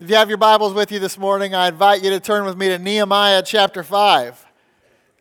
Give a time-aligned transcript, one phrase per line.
[0.00, 2.56] If you have your Bibles with you this morning, I invite you to turn with
[2.56, 4.44] me to Nehemiah chapter 5.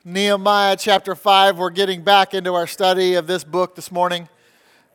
[0.04, 4.28] Nehemiah chapter 5, we're getting back into our study of this book this morning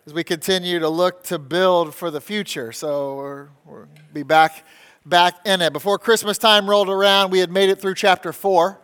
[0.05, 2.73] as we continue to look to build for the future.
[2.73, 4.67] So we're, we'll be back,
[5.07, 5.73] back in it.
[5.73, 8.81] Before Christmas time rolled around, we had made it through chapter 4,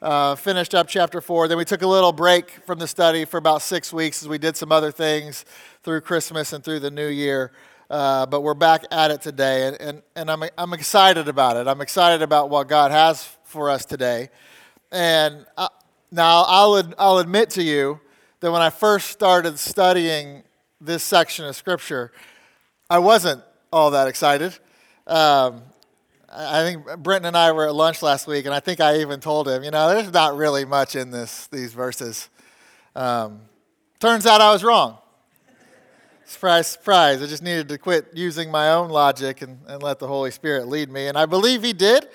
[0.00, 1.48] uh, finished up chapter 4.
[1.48, 4.38] Then we took a little break from the study for about six weeks as we
[4.38, 5.44] did some other things
[5.82, 7.50] through Christmas and through the new year.
[7.90, 11.66] Uh, but we're back at it today, and, and, and I'm, I'm excited about it.
[11.66, 14.28] I'm excited about what God has for us today.
[14.92, 15.68] And I, uh,
[16.10, 17.98] now I'll, I'll admit to you
[18.40, 20.42] that when I first started studying
[20.80, 22.12] this section of Scripture,
[22.90, 24.58] I wasn't all that excited.
[25.06, 25.62] Um,
[26.30, 29.18] I think Brenton and I were at lunch last week, and I think I even
[29.18, 32.28] told him, you know, there's not really much in this, these verses.
[32.94, 33.40] Um,
[33.98, 34.98] turns out I was wrong.
[36.28, 37.22] Surprise, surprise.
[37.22, 40.68] I just needed to quit using my own logic and, and let the Holy Spirit
[40.68, 41.06] lead me.
[41.06, 42.06] And I believe He did.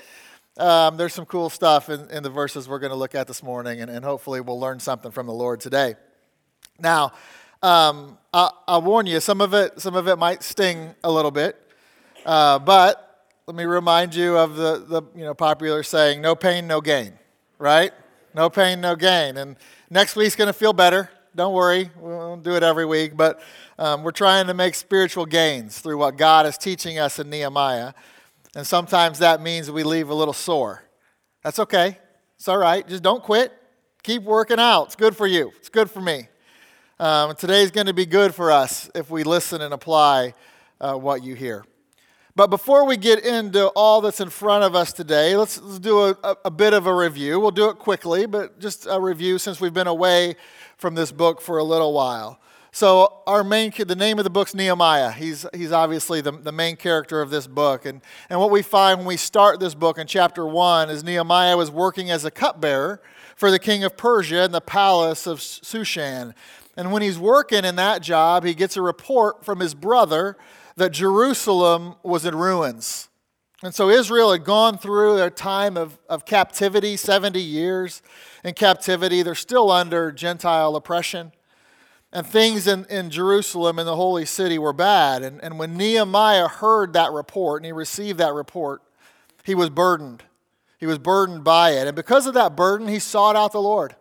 [0.55, 3.41] Um, there's some cool stuff in, in the verses we're going to look at this
[3.41, 5.95] morning, and, and, hopefully we'll learn something from the Lord today.
[6.79, 7.13] Now,
[7.63, 11.31] um, I, will warn you, some of it, some of it might sting a little
[11.31, 11.59] bit,
[12.23, 16.67] uh, but let me remind you of the, the you know, popular saying, no pain,
[16.67, 17.13] no gain,
[17.57, 17.91] right?
[18.35, 19.37] No pain, no gain.
[19.37, 19.55] And
[19.89, 21.09] next week's going to feel better.
[21.35, 23.41] Don't worry, we'll do it every week, but
[23.79, 27.93] um, we're trying to make spiritual gains through what God is teaching us in Nehemiah.
[28.55, 30.83] And sometimes that means we leave a little sore.
[31.43, 31.97] That's okay.
[32.35, 32.87] It's all right.
[32.87, 33.51] Just don't quit.
[34.03, 34.85] Keep working out.
[34.85, 36.27] It's good for you, it's good for me.
[36.99, 40.35] Um, today's going to be good for us if we listen and apply
[40.79, 41.65] uh, what you hear.
[42.35, 46.01] But before we get into all that's in front of us today, let's, let's do
[46.01, 47.39] a, a, bit of a review.
[47.39, 50.35] We'll do it quickly, but just a review since we've been away
[50.77, 52.39] from this book for a little while.
[52.71, 55.11] So our main, the name of the book's Nehemiah.
[55.11, 57.85] He's, he's obviously the, the main character of this book.
[57.85, 61.55] And, and what we find when we start this book in chapter 1 is Nehemiah
[61.55, 62.99] was working as a cupbearer
[63.35, 66.33] for the king of Persia in the palace of Shushan.
[66.75, 70.35] And when he's working in that job, he gets a report from his brother
[70.75, 73.09] that Jerusalem was in ruins.
[73.63, 78.01] And so Israel had gone through a time of, of captivity, 70 years
[78.43, 79.23] in captivity.
[79.23, 81.31] They're still under Gentile oppression.
[82.11, 85.23] And things in, in Jerusalem in the holy city were bad.
[85.23, 88.81] And, and when Nehemiah heard that report and he received that report,
[89.45, 90.23] he was burdened.
[90.77, 91.87] He was burdened by it.
[91.87, 93.95] And because of that burden, he sought out the Lord.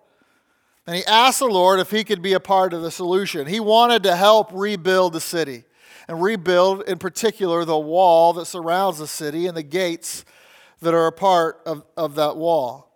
[0.87, 3.47] And he asked the Lord if he could be a part of the solution.
[3.47, 5.65] He wanted to help rebuild the city
[6.09, 10.25] and rebuild, in particular, the wall that surrounds the city and the gates
[10.81, 12.89] that are a part of, of that wall.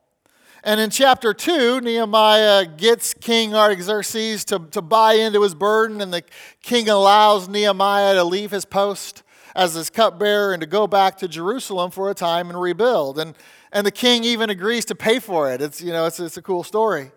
[0.65, 6.13] And in chapter 2, Nehemiah gets King Artaxerxes to, to buy into his burden, and
[6.13, 6.25] the
[6.61, 9.23] king allows Nehemiah to leave his post
[9.55, 13.19] as his cupbearer and to go back to Jerusalem for a time and rebuild.
[13.19, 13.37] And,
[13.73, 15.63] and the king even agrees to pay for it.
[15.63, 17.13] It's, you know, it's, it's a cool story.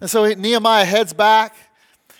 [0.00, 1.56] And so Nehemiah heads back.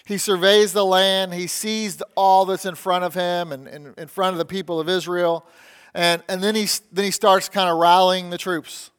[0.07, 1.33] He surveys the land.
[1.33, 4.79] He sees all that's in front of him and, and in front of the people
[4.79, 5.47] of Israel.
[5.95, 8.91] And, and then, he, then he starts kind of rallying the troops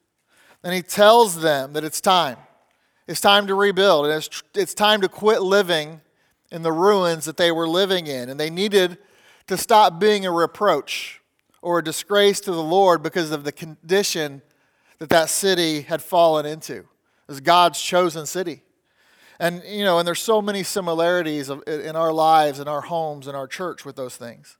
[0.64, 2.38] and he tells them that it's time.
[3.06, 4.06] It's time to rebuild.
[4.06, 6.00] And it's, it's time to quit living
[6.50, 8.28] in the ruins that they were living in.
[8.28, 8.98] And they needed
[9.46, 11.20] to stop being a reproach
[11.62, 14.42] or a disgrace to the Lord because of the condition
[14.98, 16.78] that that city had fallen into.
[16.78, 16.84] It
[17.28, 18.62] was God's chosen city.
[19.38, 23.34] And, you know, and there's so many similarities in our lives, in our homes, in
[23.34, 24.56] our church with those things.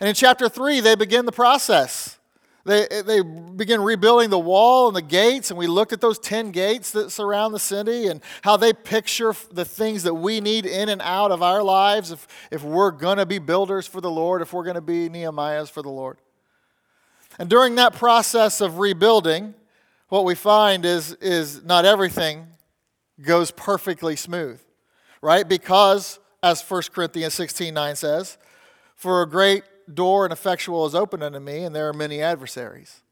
[0.00, 2.18] And in chapter 3, they begin the process
[2.64, 6.50] they, they begin rebuilding the wall and the gates, and we looked at those 10
[6.50, 10.90] gates that surround the city and how they picture the things that we need in
[10.90, 14.42] and out of our lives if, if we're going to be builders for the Lord,
[14.42, 16.18] if we're going to be Nehemiahs for the Lord.
[17.38, 19.54] And during that process of rebuilding,
[20.08, 22.46] what we find is, is not everything
[23.22, 24.60] goes perfectly smooth,
[25.22, 25.48] right?
[25.48, 28.38] Because, as 1 Corinthians 16 9 says,
[28.94, 29.64] for a great
[29.94, 33.02] door and effectual is open unto me, and there are many adversaries.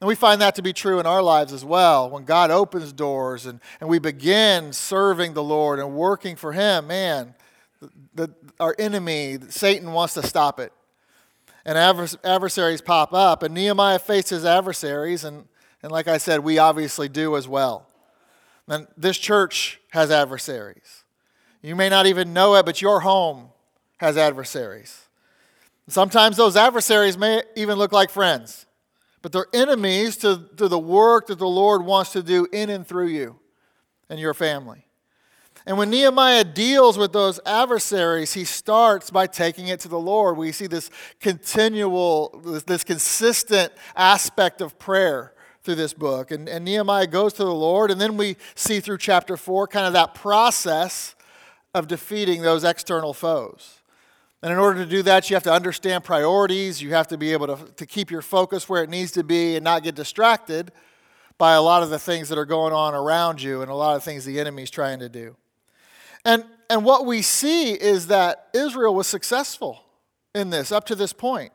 [0.00, 2.08] And we find that to be true in our lives as well.
[2.08, 6.86] When God opens doors and, and we begin serving the Lord and working for Him,
[6.86, 7.34] man,
[7.80, 10.72] the, the, our enemy, Satan, wants to stop it.
[11.66, 13.42] And adversaries pop up.
[13.42, 15.46] And Nehemiah faces adversaries, and,
[15.82, 17.86] and like I said, we obviously do as well.
[18.70, 21.04] And this church has adversaries.
[21.60, 23.48] You may not even know it, but your home
[23.98, 25.08] has adversaries.
[25.88, 28.66] Sometimes those adversaries may even look like friends,
[29.22, 32.86] but they're enemies to, to the work that the Lord wants to do in and
[32.86, 33.40] through you
[34.08, 34.86] and your family.
[35.66, 40.36] And when Nehemiah deals with those adversaries, he starts by taking it to the Lord.
[40.36, 46.30] We see this continual, this, this consistent aspect of prayer through this book.
[46.30, 49.86] And, and Nehemiah goes to the Lord, and then we see through chapter 4 kind
[49.86, 51.14] of that process
[51.74, 53.80] of defeating those external foes.
[54.42, 56.80] And in order to do that, you have to understand priorities.
[56.80, 59.56] You have to be able to, to keep your focus where it needs to be
[59.56, 60.72] and not get distracted
[61.36, 63.96] by a lot of the things that are going on around you and a lot
[63.96, 65.36] of things the enemy's trying to do.
[66.24, 69.82] And, and what we see is that Israel was successful
[70.34, 71.52] in this up to this point.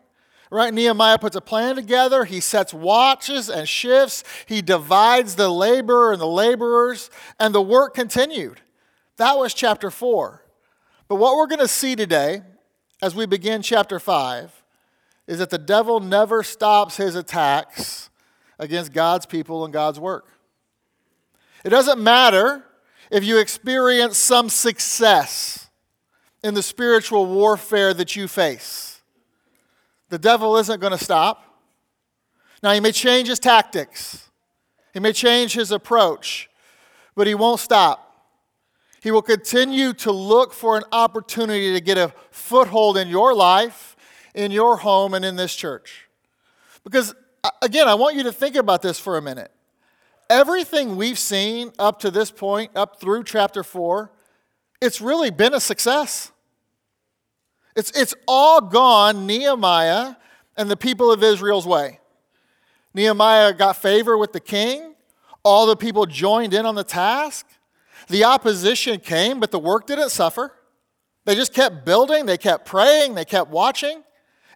[0.51, 0.73] Right?
[0.73, 2.23] Nehemiah puts a plan together.
[2.23, 4.23] He sets watches and shifts.
[4.45, 7.09] He divides the labor and the laborers,
[7.39, 8.61] and the work continued.
[9.17, 10.43] That was chapter 4.
[11.07, 12.41] But what we're going to see today
[13.01, 14.63] as we begin chapter 5
[15.27, 18.09] is that the devil never stops his attacks
[18.59, 20.27] against God's people and God's work.
[21.63, 22.63] It doesn't matter
[23.11, 25.69] if you experience some success
[26.43, 28.94] in the spiritual warfare that you face,
[30.09, 31.43] the devil isn't going to stop.
[32.61, 34.29] Now, he may change his tactics,
[34.93, 36.49] he may change his approach,
[37.15, 38.01] but he won't stop.
[39.01, 43.95] He will continue to look for an opportunity to get a foothold in your life,
[44.33, 46.07] in your home, and in this church.
[46.83, 47.13] Because,
[47.61, 49.51] again, I want you to think about this for a minute
[50.29, 54.11] everything we've seen up to this point, up through chapter 4,
[54.81, 56.31] it's really been a success.
[57.75, 60.15] It's, it's all gone Nehemiah
[60.57, 61.99] and the people of Israel's way.
[62.93, 64.95] Nehemiah got favor with the king.
[65.43, 67.45] All the people joined in on the task.
[68.07, 70.53] The opposition came, but the work didn't suffer.
[71.25, 74.03] They just kept building, they kept praying, they kept watching.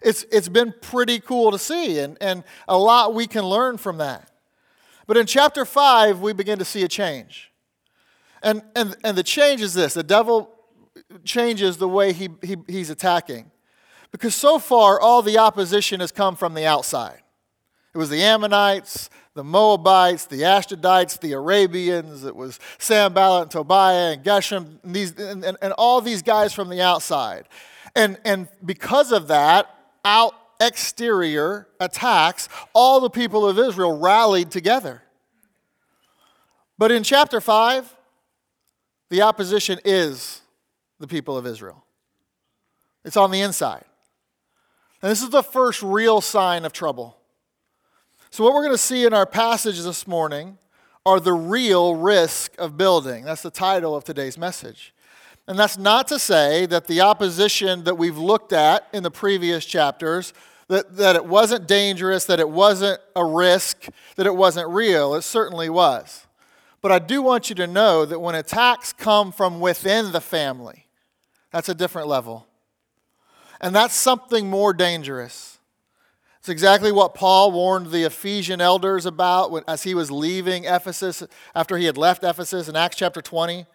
[0.02, 3.98] It's, it's been pretty cool to see, and, and a lot we can learn from
[3.98, 4.30] that.
[5.06, 7.52] But in chapter 5, we begin to see a change.
[8.42, 10.49] And, and, and the change is this the devil
[11.24, 13.50] changes the way he, he, he's attacking.
[14.10, 17.22] Because so far, all the opposition has come from the outside.
[17.94, 22.24] It was the Ammonites, the Moabites, the Ashdodites, the Arabians.
[22.24, 26.52] It was Sanballat and Tobiah and Geshem, and, these, and, and, and all these guys
[26.52, 27.46] from the outside.
[27.94, 35.02] And, and because of that, out exterior attacks, all the people of Israel rallied together.
[36.78, 37.96] But in chapter 5,
[39.08, 40.39] the opposition is
[41.00, 41.84] the people of Israel.
[43.04, 43.84] It's on the inside.
[45.02, 47.16] And this is the first real sign of trouble.
[48.30, 50.58] So, what we're going to see in our passage this morning
[51.04, 53.24] are the real risk of building.
[53.24, 54.94] That's the title of today's message.
[55.48, 59.64] And that's not to say that the opposition that we've looked at in the previous
[59.64, 60.32] chapters
[60.68, 65.14] that, that it wasn't dangerous, that it wasn't a risk, that it wasn't real.
[65.14, 66.26] It certainly was.
[66.80, 70.86] But I do want you to know that when attacks come from within the family,
[71.52, 72.46] that's a different level.
[73.60, 75.58] And that's something more dangerous.
[76.38, 81.22] It's exactly what Paul warned the Ephesian elders about as he was leaving Ephesus,
[81.54, 83.66] after he had left Ephesus in Acts chapter 20,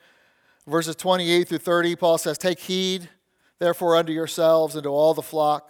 [0.65, 1.95] verses 28 through 30.
[1.95, 3.09] Paul says, Take heed,
[3.59, 5.69] therefore, unto yourselves and to all the flock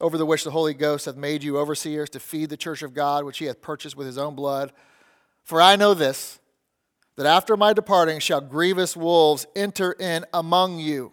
[0.00, 2.94] over the which the Holy Ghost hath made you overseers to feed the church of
[2.94, 4.72] God, which he hath purchased with his own blood.
[5.42, 6.38] For I know this,
[7.16, 11.12] that after my departing shall grievous wolves enter in among you,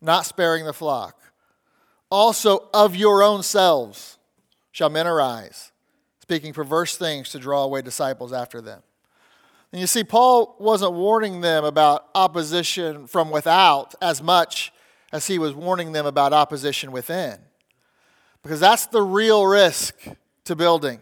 [0.00, 1.20] not sparing the flock.
[2.10, 4.18] Also of your own selves
[4.72, 5.72] shall men arise,
[6.22, 8.82] speaking perverse things to draw away disciples after them.
[9.72, 14.72] And you see, Paul wasn't warning them about opposition from without as much
[15.12, 17.38] as he was warning them about opposition within
[18.42, 19.94] because that's the real risk
[20.44, 21.00] to building.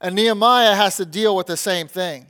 [0.00, 2.26] And Nehemiah has to deal with the same thing.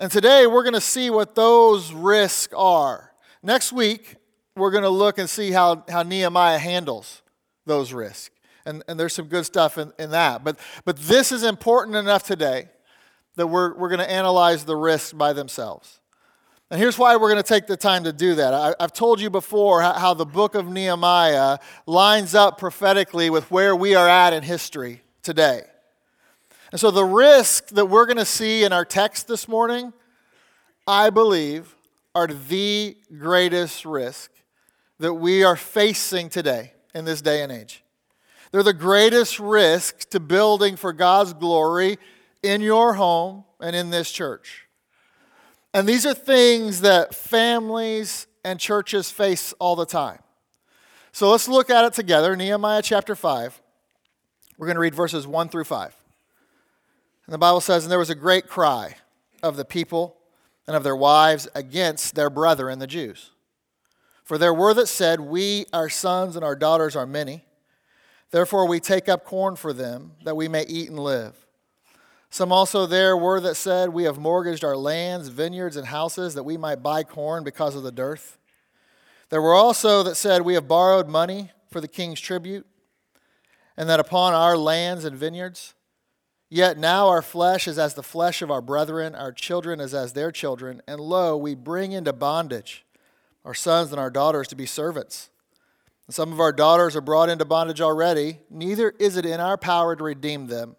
[0.00, 3.12] And today we're going to see what those risks are.
[3.42, 4.16] Next week,
[4.58, 7.22] we're going to look and see how, how Nehemiah handles
[7.66, 8.34] those risks.
[8.66, 10.44] And, and there's some good stuff in, in that.
[10.44, 12.68] But, but this is important enough today
[13.36, 16.00] that we're, we're going to analyze the risks by themselves.
[16.70, 18.52] And here's why we're going to take the time to do that.
[18.52, 23.50] I, have told you before how, how the book of Nehemiah lines up prophetically with
[23.50, 25.62] where we are at in history today.
[26.70, 29.94] And so the risk that we're going to see in our text this morning,
[30.86, 31.74] I believe,
[32.14, 34.30] are the greatest risk
[34.98, 37.84] that we are facing today in this day and age.
[38.50, 41.98] They're the greatest risk to building for God's glory
[42.42, 44.66] in your home and in this church.
[45.74, 50.18] And these are things that families and churches face all the time.
[51.12, 52.34] So let's look at it together.
[52.36, 53.60] Nehemiah chapter 5.
[54.56, 55.94] We're going to read verses 1 through 5.
[57.26, 58.96] And the Bible says, And there was a great cry
[59.42, 60.16] of the people
[60.66, 63.30] and of their wives against their brethren, the Jews.
[64.28, 67.46] For there were that said, We, our sons and our daughters, are many.
[68.30, 71.46] Therefore we take up corn for them, that we may eat and live.
[72.28, 76.42] Some also there were that said, We have mortgaged our lands, vineyards, and houses, that
[76.42, 78.36] we might buy corn because of the dearth.
[79.30, 82.66] There were also that said, We have borrowed money for the king's tribute,
[83.78, 85.72] and that upon our lands and vineyards
[86.50, 90.14] Yet now our flesh is as the flesh of our brethren, our children is as
[90.14, 92.86] their children, and lo, we bring into bondage
[93.44, 95.30] our sons and our daughters to be servants.
[96.06, 99.58] And some of our daughters are brought into bondage already, neither is it in our
[99.58, 100.76] power to redeem them,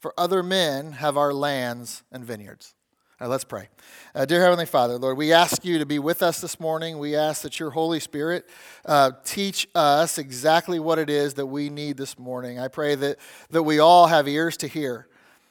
[0.00, 2.74] for other men have our lands and vineyards.
[3.20, 3.68] All right, let's pray.
[4.14, 6.98] Uh, dear Heavenly Father, Lord, we ask you to be with us this morning.
[6.98, 8.48] We ask that your Holy Spirit
[8.84, 12.60] uh, teach us exactly what it is that we need this morning.
[12.60, 13.18] I pray that,
[13.50, 15.08] that we all have ears to hear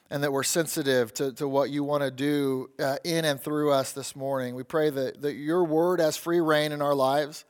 [0.10, 3.72] and that we're sensitive to, to what you want to do uh, in and through
[3.72, 4.56] us this morning.
[4.56, 7.46] We pray that, that your word has free reign in our lives,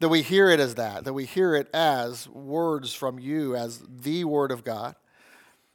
[0.00, 3.82] that we hear it as that, that we hear it as words from you, as
[3.88, 4.96] the word of God.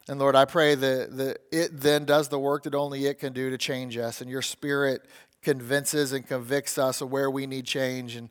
[0.07, 3.33] And Lord, I pray that, that it then does the work that only it can
[3.33, 5.05] do to change us, and your spirit
[5.41, 8.29] convinces and convicts us of where we need change, and,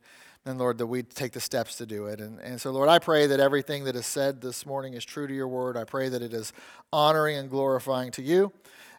[0.49, 2.21] and Lord, that we take the steps to do it.
[2.21, 5.27] And, and so, Lord, I pray that everything that is said this morning is true
[5.27, 5.77] to your word.
[5.77, 6.53] I pray that it is
[6.93, 8.53] honoring and glorifying to you.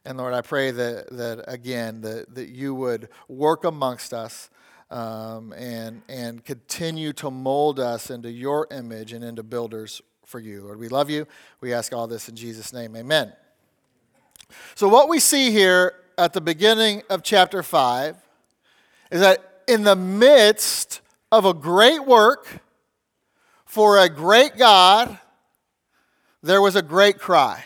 [0.06, 4.50] And Lord, I pray that, that again, that, that you would work amongst us.
[4.92, 10.64] Um, and, and continue to mold us into your image and into builders for you.
[10.64, 11.28] Lord, we love you.
[11.62, 12.96] We ask all this in Jesus' name.
[12.96, 13.32] Amen.
[14.74, 18.18] So, what we see here at the beginning of chapter 5
[19.12, 21.02] is that in the midst
[21.32, 22.62] of a great work
[23.66, 25.20] for a great God,
[26.42, 27.64] there was a great cry.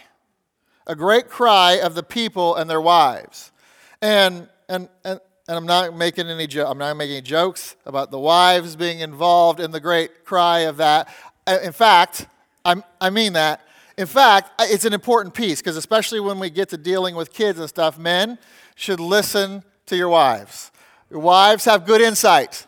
[0.86, 3.54] A great cry of the people and their wives.
[4.02, 8.20] And, and, and, and I'm not making any jo- I'm not making jokes about the
[8.20, 11.08] wives being involved in the great cry of that.
[11.48, 12.28] Uh, in fact,
[12.66, 13.62] I, I mean that.
[13.98, 17.60] In fact, it's an important piece because, especially when we get to dealing with kids
[17.60, 18.38] and stuff, men
[18.76, 20.72] should listen to your wives.
[21.10, 22.66] Your wives have good insight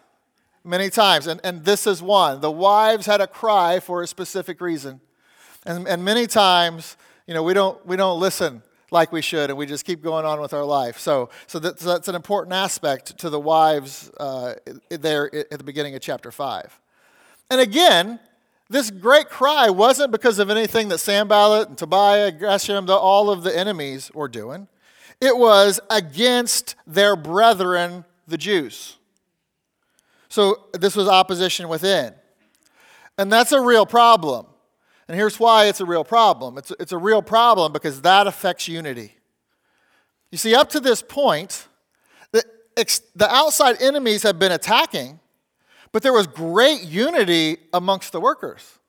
[0.65, 2.41] many times, and, and this is one.
[2.41, 4.99] The wives had a cry for a specific reason.
[5.65, 9.57] And, and many times, you know, we don't, we don't listen like we should, and
[9.57, 10.99] we just keep going on with our life.
[10.99, 14.55] So, so, that, so that's an important aspect to the wives uh,
[14.89, 16.79] there at the beginning of chapter 5.
[17.49, 18.19] And again,
[18.69, 23.43] this great cry wasn't because of anything that Sanballat and Tobiah, Geshem, the, all of
[23.43, 24.67] the enemies were doing.
[25.21, 28.97] It was against their brethren, the Jews.
[30.35, 32.13] So this was opposition within.
[33.17, 34.45] And that's a real problem.
[35.07, 38.67] And here's why it's a real problem it's, it's a real problem because that affects
[38.67, 39.15] unity.
[40.31, 41.67] You see, up to this point,
[42.33, 42.43] the,
[43.15, 45.19] the outside enemies have been attacking
[45.95, 48.79] but there was great unity amongst the workers.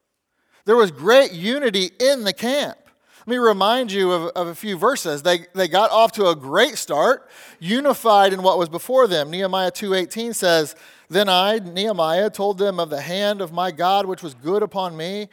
[0.65, 2.79] There was great unity in the camp.
[3.26, 5.21] Let me remind you of, of, a few verses.
[5.21, 7.28] They, they got off to a great start,
[7.59, 9.33] unified in what was before them.
[9.33, 10.76] Nehemiah 2.18 says,
[11.09, 14.97] Then I, Nehemiah, told them of the hand of my God which was good upon
[14.97, 15.28] me,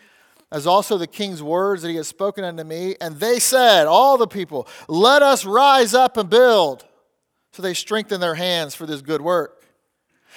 [0.52, 2.96] as also the king's words that he has spoken unto me.
[3.00, 6.84] And they said, all the people, Let us rise up and build.
[7.52, 9.64] So they strengthened their hands for this good work.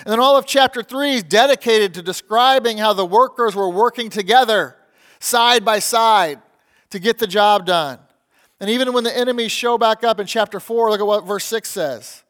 [0.00, 4.10] And then all of chapter 3 is dedicated to describing how the workers were working
[4.10, 4.76] together,
[5.20, 6.42] side by side,
[6.90, 7.99] to get the job done.
[8.61, 11.45] And even when the enemies show back up in chapter 4, look at what verse
[11.45, 12.25] 6 says.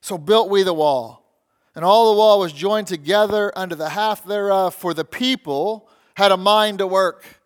[0.00, 1.24] So built we the wall,
[1.74, 6.30] and all the wall was joined together unto the half thereof, for the people had
[6.30, 7.40] a mind to work.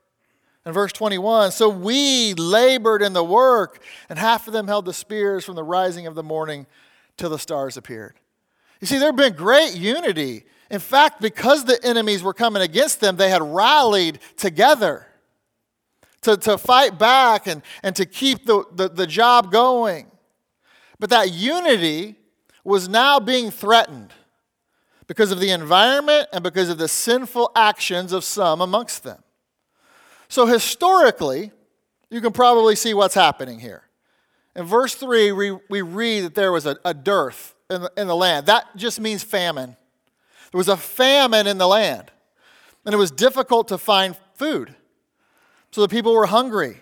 [0.64, 4.92] And verse 21 So we labored in the work, and half of them held the
[4.92, 6.66] spears from the rising of the morning
[7.16, 8.16] till the stars appeared.
[8.80, 10.44] You see, there had been great unity.
[10.70, 15.07] In fact, because the enemies were coming against them, they had rallied together
[16.22, 20.10] to, to fight back and, and to keep the, the, the job going.
[20.98, 22.16] But that unity
[22.64, 24.12] was now being threatened
[25.06, 29.22] because of the environment and because of the sinful actions of some amongst them.
[30.28, 31.52] So, historically,
[32.10, 33.84] you can probably see what's happening here.
[34.54, 38.06] In verse 3, we, we read that there was a, a dearth in the, in
[38.06, 38.46] the land.
[38.46, 39.76] That just means famine.
[40.52, 42.10] There was a famine in the land,
[42.84, 44.74] and it was difficult to find food.
[45.70, 46.80] So the people were hungry,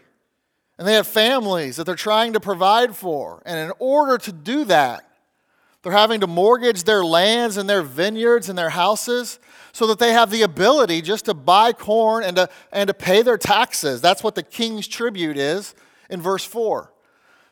[0.78, 3.42] and they had families that they're trying to provide for.
[3.44, 5.02] And in order to do that,
[5.82, 9.38] they're having to mortgage their lands and their vineyards and their houses
[9.72, 13.22] so that they have the ability just to buy corn and to, and to pay
[13.22, 14.00] their taxes.
[14.00, 15.74] That's what the king's tribute is
[16.10, 16.92] in verse 4.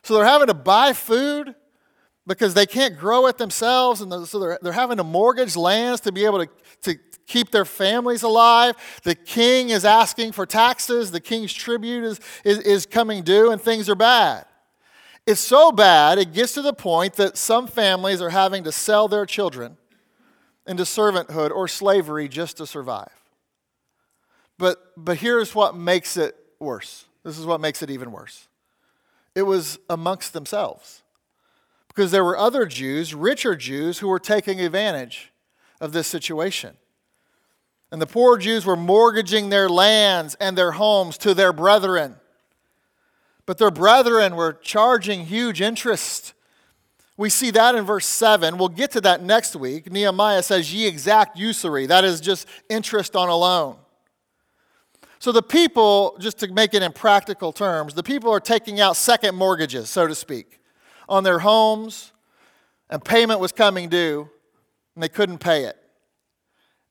[0.03, 1.55] So they're having to buy food
[2.27, 6.11] because they can't grow it themselves, and so they're, they're having to mortgage lands to
[6.11, 6.51] be able to,
[6.81, 8.75] to keep their families alive.
[9.03, 13.61] The king is asking for taxes, the king's tribute is, is, is coming due, and
[13.61, 14.45] things are bad.
[15.25, 19.07] It's so bad, it gets to the point that some families are having to sell
[19.07, 19.77] their children
[20.67, 23.09] into servanthood or slavery just to survive.
[24.57, 27.05] But, but here's what makes it worse.
[27.23, 28.47] This is what makes it even worse.
[29.33, 31.01] It was amongst themselves.
[31.87, 35.31] Because there were other Jews, richer Jews, who were taking advantage
[35.81, 36.77] of this situation.
[37.95, 42.17] And the poor Jews were mortgaging their lands and their homes to their brethren.
[43.45, 46.33] But their brethren were charging huge interest.
[47.15, 48.57] We see that in verse 7.
[48.57, 49.89] We'll get to that next week.
[49.89, 51.85] Nehemiah says, Ye exact usury.
[51.85, 53.77] That is just interest on a loan.
[55.19, 58.97] So the people, just to make it in practical terms, the people are taking out
[58.97, 60.59] second mortgages, so to speak,
[61.07, 62.11] on their homes,
[62.89, 64.29] and payment was coming due,
[64.95, 65.77] and they couldn't pay it.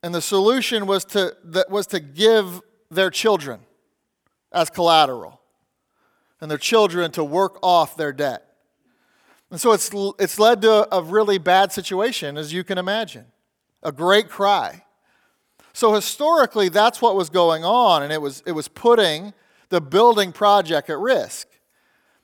[0.05, 1.35] And the solution was to,
[1.71, 3.61] was to give their children
[4.53, 5.41] as collateral
[6.43, 8.47] and their children to work off their debt.
[9.51, 13.25] And so it's, it's led to a really bad situation, as you can imagine,
[13.83, 14.85] a great cry.
[15.73, 19.33] So historically, that's what was going on, and it was, it was putting
[19.71, 21.49] the building project at risk.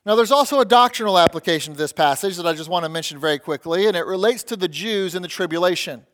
[0.04, 3.18] Now, there's also a doctrinal application to this passage that I just want to mention
[3.18, 6.04] very quickly, and it relates to the Jews in the tribulation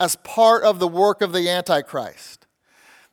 [0.00, 2.46] as part of the work of the Antichrist.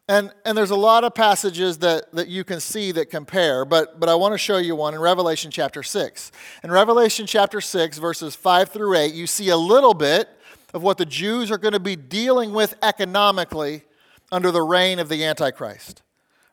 [0.08, 4.00] And, and there's a lot of passages that, that you can see that compare, but,
[4.00, 6.32] but I want to show you one in Revelation chapter 6.
[6.64, 10.30] In Revelation chapter 6, verses 5 through 8, you see a little bit
[10.76, 13.84] of what the Jews are going to be dealing with economically
[14.32, 16.04] under the reign of the Antichrist.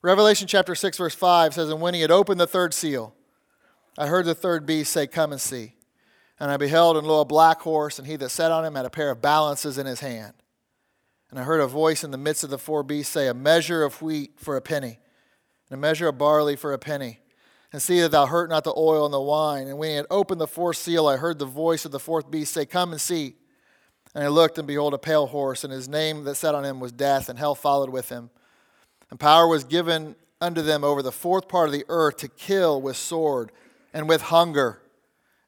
[0.00, 3.14] Revelation chapter 6, verse 5 says, And when he had opened the third seal,
[3.98, 5.74] I heard the third beast say, Come and see.
[6.42, 8.84] And I beheld, and lo, a black horse, and he that sat on him had
[8.84, 10.32] a pair of balances in his hand.
[11.30, 13.84] And I heard a voice in the midst of the four beasts say, A measure
[13.84, 14.98] of wheat for a penny,
[15.70, 17.20] and a measure of barley for a penny.
[17.72, 19.68] And see that thou hurt not the oil and the wine.
[19.68, 22.28] And when he had opened the fourth seal, I heard the voice of the fourth
[22.28, 23.36] beast say, Come and see.
[24.12, 26.80] And I looked, and behold, a pale horse, and his name that sat on him
[26.80, 28.30] was Death, and hell followed with him.
[29.10, 32.82] And power was given unto them over the fourth part of the earth to kill
[32.82, 33.52] with sword,
[33.94, 34.81] and with hunger,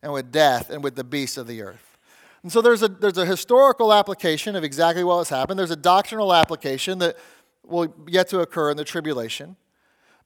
[0.04, 1.98] and with death and with the beasts of the earth.
[2.42, 5.58] And so there's a, there's a historical application of exactly what has happened.
[5.58, 7.16] There's a doctrinal application that
[7.66, 9.56] will yet to occur in the tribulation.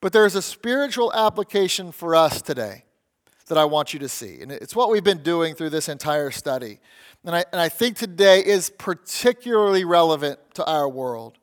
[0.01, 2.85] But there's a spiritual application for us today
[3.47, 4.41] that I want you to see.
[4.43, 6.81] And it's what we've been doing through this entire study.
[7.25, 11.38] And I, and I think today is particularly relevant to our world.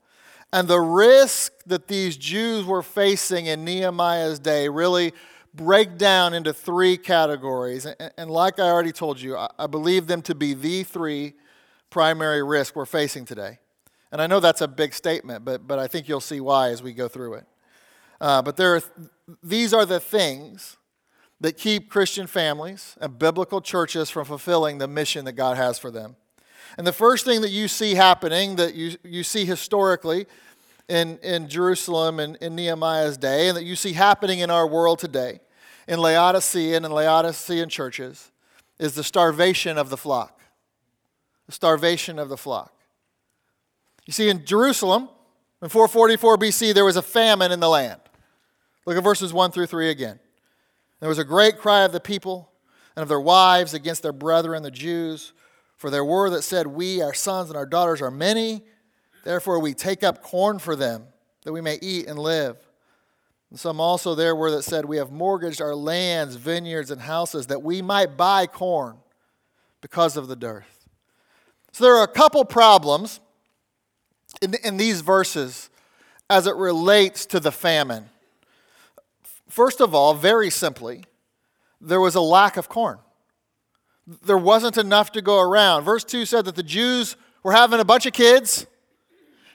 [0.52, 5.14] And the risk that these Jews were facing in Nehemiah's day really
[5.56, 7.86] break down into three categories.
[8.18, 11.34] And, like I already told you, I believe them to be the three
[11.90, 13.60] primary risks we're facing today.
[14.12, 16.82] And I know that's a big statement, but, but I think you'll see why as
[16.82, 17.46] we go through it.
[18.22, 18.82] Uh, but there are,
[19.44, 20.78] these are the things
[21.42, 25.92] that keep Christian families and biblical churches from fulfilling the mission that God has for
[25.92, 26.16] them.
[26.78, 30.28] And the first thing that you see happening, that you, you see historically
[30.88, 35.00] in, in Jerusalem and in Nehemiah's day, and that you see happening in our world
[35.00, 35.40] today,
[35.88, 38.32] in Laodicean and Laodicean churches
[38.80, 40.40] is the starvation of the flock.
[41.46, 42.74] The starvation of the flock.
[44.06, 45.10] You see, in Jerusalem,
[45.62, 48.02] in 444 BC, there was a famine in the land.
[48.86, 50.20] Look at verses 1 through 3 again.
[51.00, 52.52] There was a great cry of the people
[52.96, 55.34] and of their wives against their brethren, the Jews,
[55.76, 58.64] for there were that said, We, our sons and our daughters, are many,
[59.24, 61.06] therefore we take up corn for them,
[61.44, 62.58] that we may eat and live.
[63.56, 67.48] And some also there were that said, We have mortgaged our lands, vineyards, and houses
[67.48, 68.98] that we might buy corn
[69.80, 70.90] because of the dearth.
[71.72, 73.22] So there are a couple problems
[74.42, 75.70] in, in these verses
[76.30, 78.10] as it relates to the famine.
[79.48, 81.06] First of all, very simply,
[81.80, 82.98] there was a lack of corn.
[84.26, 85.86] There wasn't enough to go around.
[85.86, 88.68] Verse 2 said that the Jews were having a bunch of kids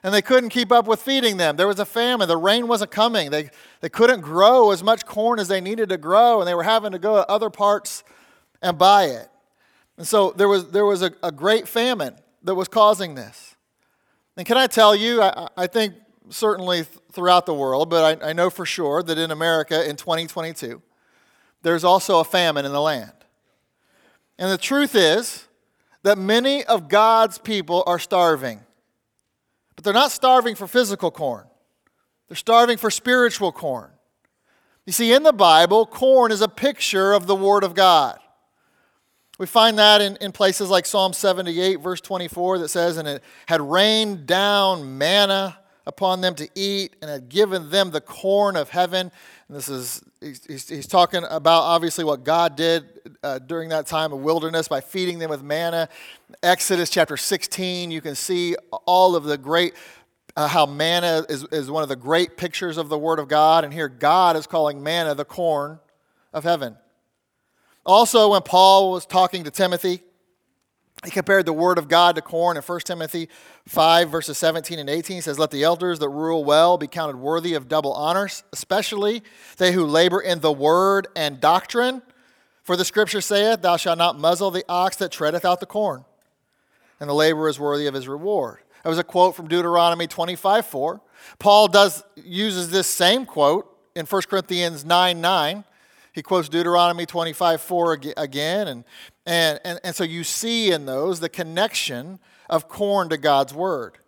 [0.02, 1.56] and they couldn't keep up with feeding them.
[1.56, 2.28] There was a famine.
[2.28, 3.30] The rain wasn't coming.
[3.30, 6.62] They, they couldn't grow as much corn as they needed to grow, and they were
[6.62, 8.02] having to go to other parts
[8.62, 9.28] and buy it.
[9.96, 13.56] And so there was, there was a, a great famine that was causing this.
[14.36, 15.94] And can I tell you, I, I think
[16.30, 20.80] certainly throughout the world, but I, I know for sure that in America in 2022,
[21.62, 23.12] there's also a famine in the land.
[24.38, 25.46] And the truth is
[26.02, 28.60] that many of God's people are starving.
[29.80, 31.46] But they're not starving for physical corn,
[32.28, 33.88] they're starving for spiritual corn.
[34.84, 38.18] You see, in the Bible, corn is a picture of the Word of God.
[39.38, 43.24] We find that in, in places like Psalm 78, verse 24, that says, And it
[43.46, 48.68] had rained down manna upon them to eat, and had given them the corn of
[48.68, 49.10] heaven.
[49.50, 52.84] And this is, he's, he's talking about obviously what God did
[53.24, 55.88] uh, during that time of wilderness by feeding them with manna.
[56.40, 58.54] Exodus chapter 16, you can see
[58.86, 59.74] all of the great
[60.36, 63.64] uh, how manna is, is one of the great pictures of the Word of God.
[63.64, 65.80] And here, God is calling manna the corn
[66.32, 66.76] of heaven.
[67.84, 70.00] Also, when Paul was talking to Timothy,
[71.04, 73.28] he compared the word of God to corn in 1 Timothy
[73.66, 75.16] 5, verses 17 and 18.
[75.16, 79.22] He says, Let the elders that rule well be counted worthy of double honors, especially
[79.56, 82.02] they who labor in the word and doctrine.
[82.62, 86.04] For the scripture saith, Thou shalt not muzzle the ox that treadeth out the corn,
[87.00, 88.58] and the laborer is worthy of his reward.
[88.84, 91.00] That was a quote from Deuteronomy 25, 4.
[91.38, 95.64] Paul does, uses this same quote in 1 Corinthians 9, 9
[96.12, 98.68] he quotes Deuteronomy 25 4 again.
[98.68, 98.84] And,
[99.26, 102.18] and, and, and so you see in those the connection
[102.48, 103.98] of corn to God's word.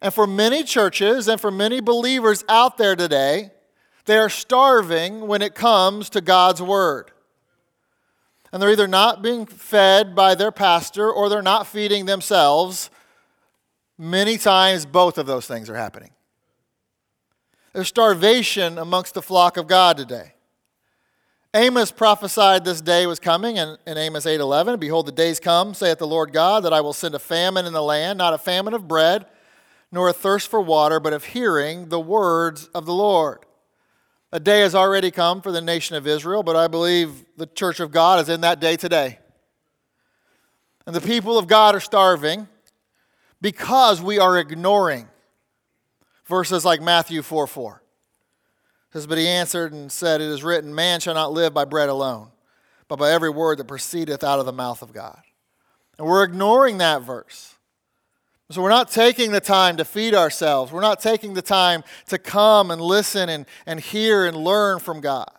[0.00, 3.50] And for many churches and for many believers out there today,
[4.04, 7.10] they are starving when it comes to God's word.
[8.52, 12.88] And they're either not being fed by their pastor or they're not feeding themselves.
[13.98, 16.12] Many times, both of those things are happening.
[17.74, 20.32] There's starvation amongst the flock of God today.
[21.54, 24.78] Amos prophesied this day was coming in, in Amos 8:11.
[24.78, 27.72] Behold, the days come, saith the Lord God, that I will send a famine in
[27.72, 29.24] the land, not a famine of bread,
[29.90, 33.46] nor a thirst for water, but of hearing the words of the Lord.
[34.30, 37.80] A day has already come for the nation of Israel, but I believe the church
[37.80, 39.18] of God is in that day today.
[40.86, 42.46] And the people of God are starving
[43.40, 45.08] because we are ignoring
[46.26, 47.82] verses like Matthew 4 4
[48.92, 51.88] says, But he answered and said, It is written, Man shall not live by bread
[51.88, 52.28] alone,
[52.88, 55.20] but by every word that proceedeth out of the mouth of God.
[55.98, 57.56] And we're ignoring that verse.
[58.50, 60.72] So we're not taking the time to feed ourselves.
[60.72, 65.02] We're not taking the time to come and listen and, and hear and learn from
[65.02, 65.30] God.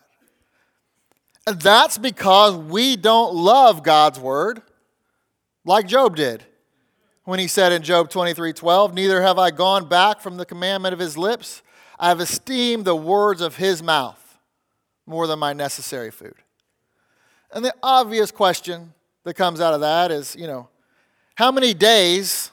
[1.44, 4.62] And that's because we don't love God's word
[5.64, 6.44] like Job did
[7.24, 10.92] when he said in Job 23 12, Neither have I gone back from the commandment
[10.92, 11.62] of his lips.
[12.00, 14.38] I have esteemed the words of his mouth
[15.04, 16.34] more than my necessary food.
[17.52, 20.70] And the obvious question that comes out of that is, you know,
[21.34, 22.52] how many days,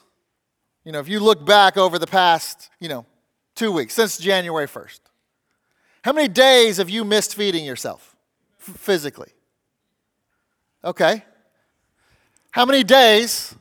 [0.84, 3.06] you know, if you look back over the past, you know,
[3.54, 5.00] two weeks, since January 1st,
[6.02, 8.14] how many days have you missed feeding yourself
[8.58, 9.32] physically?
[10.84, 11.24] Okay.
[12.50, 13.54] How many days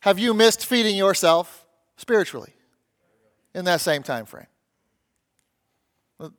[0.00, 1.66] have you missed feeding yourself
[1.98, 2.54] spiritually
[3.54, 4.46] in that same time frame?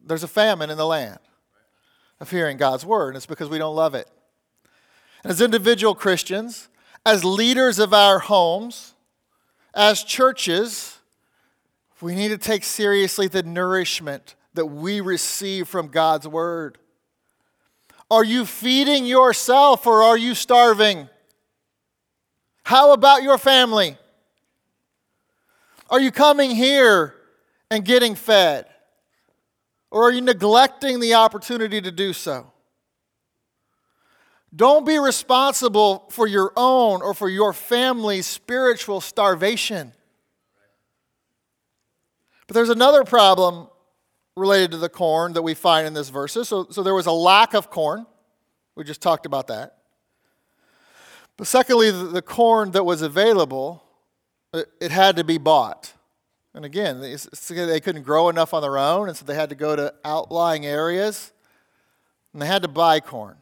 [0.06, 1.20] There's a famine in the land
[2.20, 4.08] of hearing God's word, and it's because we don't love it.
[5.24, 6.70] And as individual Christians,
[7.06, 8.94] as leaders of our homes,
[9.74, 10.98] as churches,
[12.02, 16.80] we need to take seriously the nourishment that we receive from God's word.
[18.10, 21.10] Are you feeding yourself or are you starving?
[22.64, 23.98] How about your family?
[25.90, 27.14] Are you coming here
[27.70, 28.66] and getting fed?
[29.90, 32.52] Or are you neglecting the opportunity to do so?
[34.56, 39.94] Don't be responsible for your own or for your family's spiritual starvation.
[42.48, 43.68] But there's another problem
[44.36, 46.34] related to the corn that we find in this verse.
[46.34, 48.06] So, so there was a lack of corn.
[48.76, 49.78] We just talked about that.
[51.36, 53.84] But secondly, the, the corn that was available,
[54.54, 55.94] it, it had to be bought.
[56.58, 59.76] And again, they couldn't grow enough on their own, and so they had to go
[59.76, 61.32] to outlying areas,
[62.34, 63.38] and they had to buy corn.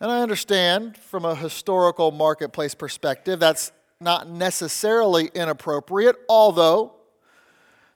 [0.00, 6.96] And I understand from a historical marketplace perspective, that's not necessarily inappropriate, although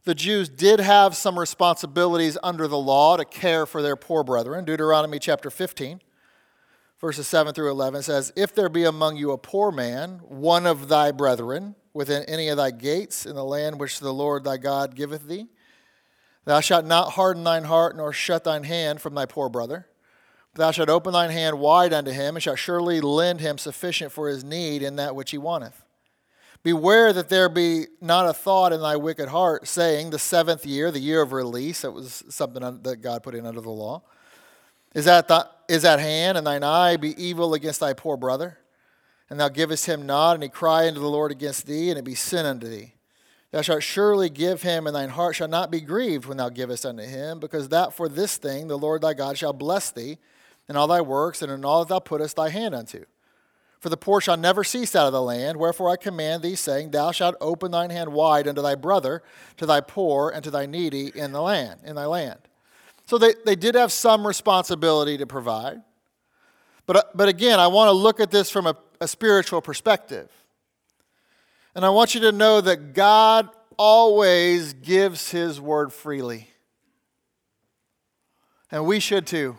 [0.04, 4.64] the Jews did have some responsibilities under the law to care for their poor brethren.
[4.64, 6.00] Deuteronomy chapter 15,
[7.00, 10.86] verses 7 through 11 says, If there be among you a poor man, one of
[10.86, 14.94] thy brethren, within any of thy gates in the land which the Lord thy God
[14.94, 15.46] giveth thee.
[16.44, 19.86] Thou shalt not harden thine heart, nor shut thine hand from thy poor brother.
[20.54, 24.28] Thou shalt open thine hand wide unto him, and shalt surely lend him sufficient for
[24.28, 25.84] his need in that which he wanteth.
[26.62, 30.90] Beware that there be not a thought in thy wicked heart, saying, The seventh year,
[30.90, 34.02] the year of release, that was something that God put in under the law,
[34.94, 38.58] is at, the, is at hand, and thine eye be evil against thy poor brother
[39.32, 42.04] and thou givest him not, and he cry unto the Lord against thee, and it
[42.04, 42.92] be sin unto thee.
[43.50, 46.84] Thou shalt surely give him, and thine heart shall not be grieved when thou givest
[46.84, 50.18] unto him, because that for this thing the Lord thy God shall bless thee
[50.68, 53.06] in all thy works and in all that thou puttest thy hand unto.
[53.80, 55.56] For the poor shall never cease out of the land.
[55.56, 59.22] Wherefore I command thee, saying, Thou shalt open thine hand wide unto thy brother,
[59.56, 62.40] to thy poor, and to thy needy in the land, in thy land.
[63.06, 65.80] So they, they did have some responsibility to provide.
[66.84, 70.30] But, uh, but again, I want to look at this from a, a spiritual perspective.
[71.74, 76.48] And I want you to know that God always gives his word freely.
[78.70, 79.56] And we should too.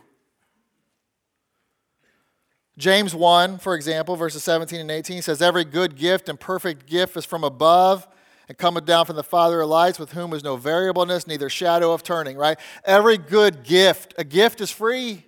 [2.77, 7.17] James 1, for example, verses 17 and 18 says, Every good gift and perfect gift
[7.17, 8.07] is from above
[8.47, 11.91] and cometh down from the Father of lights, with whom is no variableness, neither shadow
[11.91, 12.57] of turning, right?
[12.85, 15.25] Every good gift, a gift is free.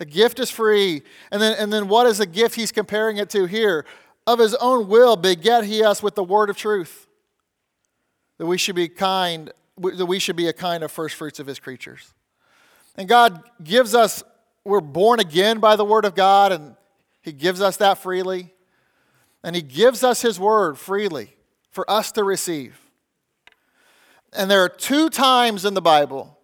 [0.00, 1.02] A gift is free.
[1.30, 3.84] And then, and then what is the gift he's comparing it to here?
[4.26, 7.06] Of his own will beget he us with the word of truth.
[8.38, 11.46] That we should be kind, that we should be a kind of first fruits of
[11.46, 12.14] his creatures.
[12.96, 14.22] And God gives us
[14.68, 16.76] we're born again by the Word of God, and
[17.22, 18.52] He gives us that freely.
[19.42, 21.36] And He gives us His Word freely
[21.70, 22.78] for us to receive.
[24.32, 26.37] And there are two times in the Bible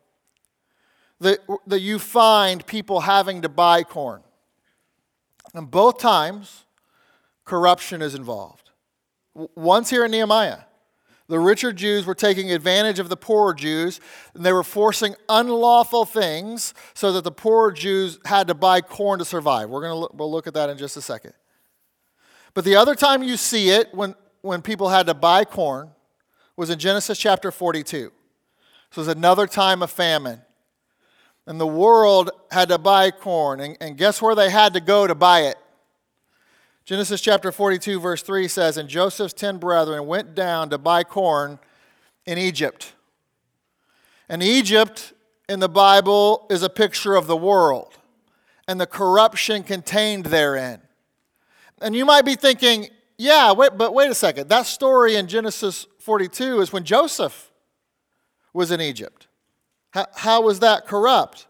[1.20, 4.22] that, that you find people having to buy corn.
[5.55, 6.64] And both times,
[7.44, 8.70] corruption is involved.
[9.55, 10.61] Once here in Nehemiah,
[11.27, 13.98] the richer Jews were taking advantage of the poorer Jews,
[14.35, 19.18] and they were forcing unlawful things so that the poorer Jews had to buy corn
[19.20, 19.70] to survive.
[19.70, 21.33] We're going to look, we'll look at that in just a second.
[22.53, 25.90] But the other time you see it when, when people had to buy corn
[26.57, 28.12] was in Genesis chapter 42.
[28.90, 30.40] So was another time of famine.
[31.47, 33.61] And the world had to buy corn.
[33.61, 35.59] And, and guess where they had to go to buy it?
[36.85, 41.59] Genesis chapter 42, verse 3 says, And Joseph's ten brethren went down to buy corn
[42.27, 42.95] in Egypt.
[44.29, 45.13] And Egypt
[45.49, 47.99] in the Bible is a picture of the world
[48.67, 50.81] and the corruption contained therein.
[51.81, 54.49] And you might be thinking, yeah, wait, but wait a second.
[54.49, 57.51] That story in Genesis 42 is when Joseph
[58.53, 59.27] was in Egypt.
[59.95, 61.47] How, how was that corrupt?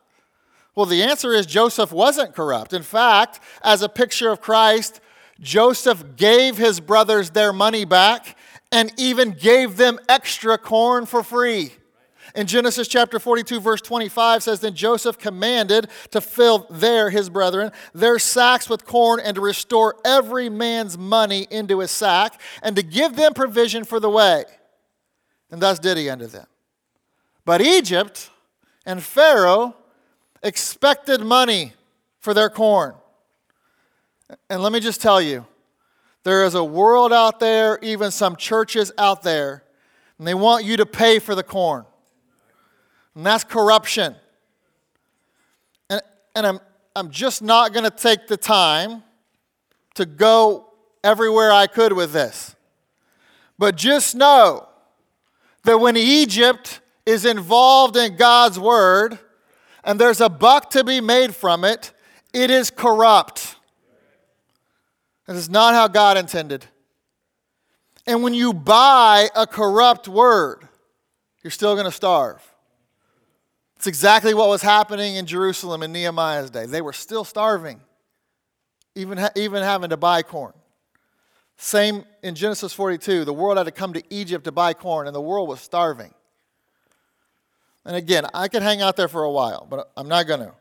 [0.75, 2.75] Well, the answer is Joseph wasn't corrupt.
[2.75, 5.01] In fact, as a picture of Christ,
[5.41, 8.37] Joseph gave his brothers their money back
[8.71, 11.73] and even gave them extra corn for free.
[12.35, 17.73] In Genesis chapter 42, verse 25 says, Then Joseph commanded to fill their, his brethren,
[17.95, 22.83] their sacks with corn and to restore every man's money into his sack and to
[22.83, 24.45] give them provision for the way.
[25.51, 26.47] And thus did he unto them.
[27.47, 28.31] But Egypt
[28.87, 29.75] and Pharaoh
[30.43, 31.73] expected money
[32.21, 32.95] for their corn.
[34.49, 35.47] And let me just tell you,
[36.23, 39.63] there is a world out there, even some churches out there,
[40.19, 41.85] and they want you to pay for the corn.
[43.15, 44.17] And that's corruption.
[45.91, 46.03] And,
[46.35, 46.61] and I'm,
[46.97, 49.03] I'm just not going to take the time
[49.95, 52.57] to go everywhere I could with this.
[53.59, 54.69] But just know
[55.65, 59.19] that when Egypt is involved in God's word
[59.85, 61.93] and there's a buck to be made from it,
[62.33, 63.57] it is corrupt.
[65.27, 66.67] That is not how God intended.
[68.07, 70.69] And when you buy a corrupt word,
[71.43, 72.43] you're still going to starve.
[73.77, 76.67] It's exactly what was happening in Jerusalem in Nehemiah's day.
[76.67, 77.81] They were still starving,
[78.95, 80.53] even, ha- even having to buy corn.
[81.57, 83.25] Same in Genesis 42.
[83.25, 86.13] The world had to come to Egypt to buy corn, and the world was starving.
[87.85, 90.53] And again, I could hang out there for a while, but I'm not going to.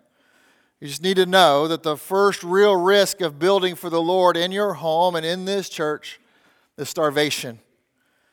[0.79, 4.35] You just need to know that the first real risk of building for the Lord
[4.35, 6.19] in your home and in this church
[6.77, 7.59] is starvation.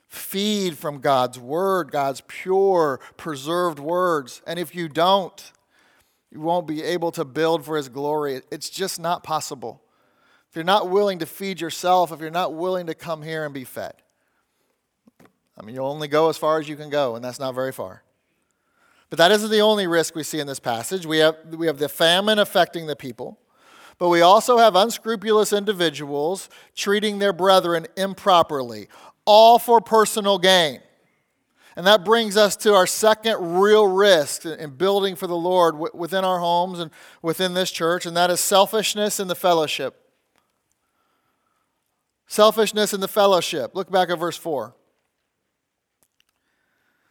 [0.09, 4.43] Feed from God's word, God's pure, preserved words.
[4.49, 5.53] And if you don't,
[6.33, 8.43] you won't be able to build for his glory.
[8.51, 9.81] It's just not possible.
[10.49, 13.55] If you're not willing to feed yourself, if you're not willing to come here and
[13.55, 13.95] be fed,
[15.57, 17.71] I mean, you'll only go as far as you can go, and that's not very
[17.71, 18.03] far.
[19.11, 21.05] But that isn't the only risk we see in this passage.
[21.05, 23.39] We have, we have the famine affecting the people,
[23.99, 28.89] but we also have unscrupulous individuals treating their brethren improperly,
[29.25, 30.81] all for personal gain.
[31.77, 36.25] And that brings us to our second real risk in building for the Lord within
[36.25, 39.97] our homes and within this church, and that is selfishness in the fellowship.
[42.27, 43.75] Selfishness in the fellowship.
[43.75, 44.75] Look back at verse 4.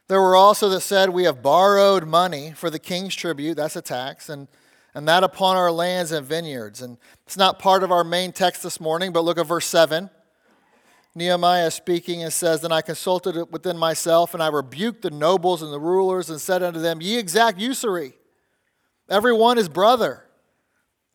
[0.10, 3.82] There were also that said, We have borrowed money for the king's tribute, that's a
[3.82, 4.48] tax, and,
[4.96, 6.82] and that upon our lands and vineyards.
[6.82, 10.10] And it's not part of our main text this morning, but look at verse 7.
[11.14, 15.72] Nehemiah speaking and says, Then I consulted within myself, and I rebuked the nobles and
[15.72, 18.14] the rulers, and said unto them, Ye exact usury,
[19.10, 20.26] every one his brother.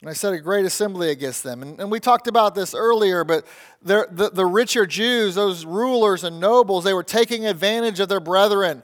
[0.05, 1.63] And I set a great assembly against them.
[1.63, 3.47] And, and we talked about this earlier, but
[3.81, 8.83] the, the richer Jews, those rulers and nobles, they were taking advantage of their brethren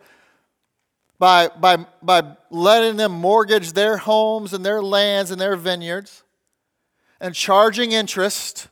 [1.19, 6.23] by, by, by letting them mortgage their homes and their lands and their vineyards
[7.21, 8.69] and charging interest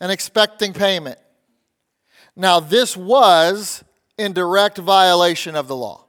[0.00, 1.18] and expecting payment.
[2.36, 3.82] Now, this was
[4.16, 6.03] in direct violation of the law.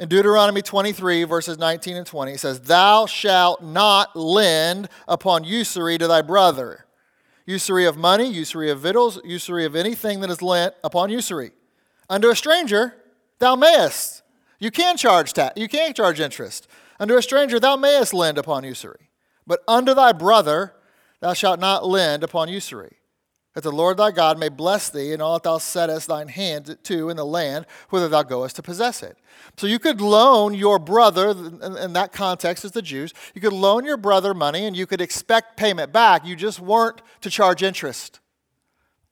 [0.00, 5.98] In Deuteronomy 23, verses 19 and 20, it says, Thou shalt not lend upon usury
[5.98, 6.86] to thy brother.
[7.44, 11.50] Usury of money, usury of victuals, usury of anything that is lent upon usury.
[12.08, 12.94] Unto a stranger
[13.40, 14.22] thou mayest.
[14.58, 16.66] You can charge tax, you can charge interest.
[16.98, 19.10] Unto a stranger thou mayest lend upon usury.
[19.46, 20.72] But unto thy brother
[21.20, 22.99] thou shalt not lend upon usury
[23.54, 26.78] that the Lord thy God may bless thee in all that thou settest thine hand
[26.84, 29.16] to in the land whither thou goest to possess it.
[29.56, 33.84] So you could loan your brother, in that context is the Jews, you could loan
[33.84, 36.24] your brother money and you could expect payment back.
[36.24, 38.20] You just weren't to charge interest.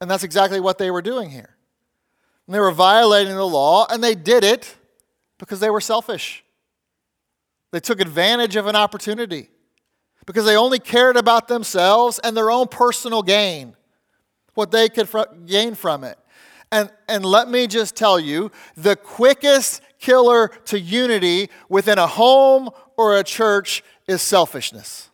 [0.01, 1.57] And that's exactly what they were doing here.
[2.47, 4.77] And they were violating the law, and they did it
[5.39, 6.45] because they were selfish.
[7.73, 9.51] They took advantage of an opportunity
[10.25, 13.77] because they only cared about themselves and their own personal gain
[14.59, 16.19] what they could fr- gain from it.
[16.73, 22.69] And, and let me just tell you the quickest killer to unity within a home
[22.97, 25.11] or a church is selfishness.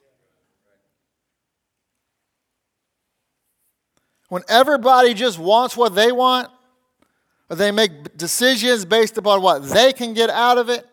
[4.30, 6.48] When everybody just wants what they want,
[7.50, 10.87] or they make decisions based upon what they can get out of it,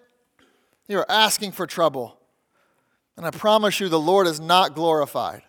[0.89, 2.19] you're asking for trouble.
[3.15, 5.43] And I promise you, the Lord is not glorified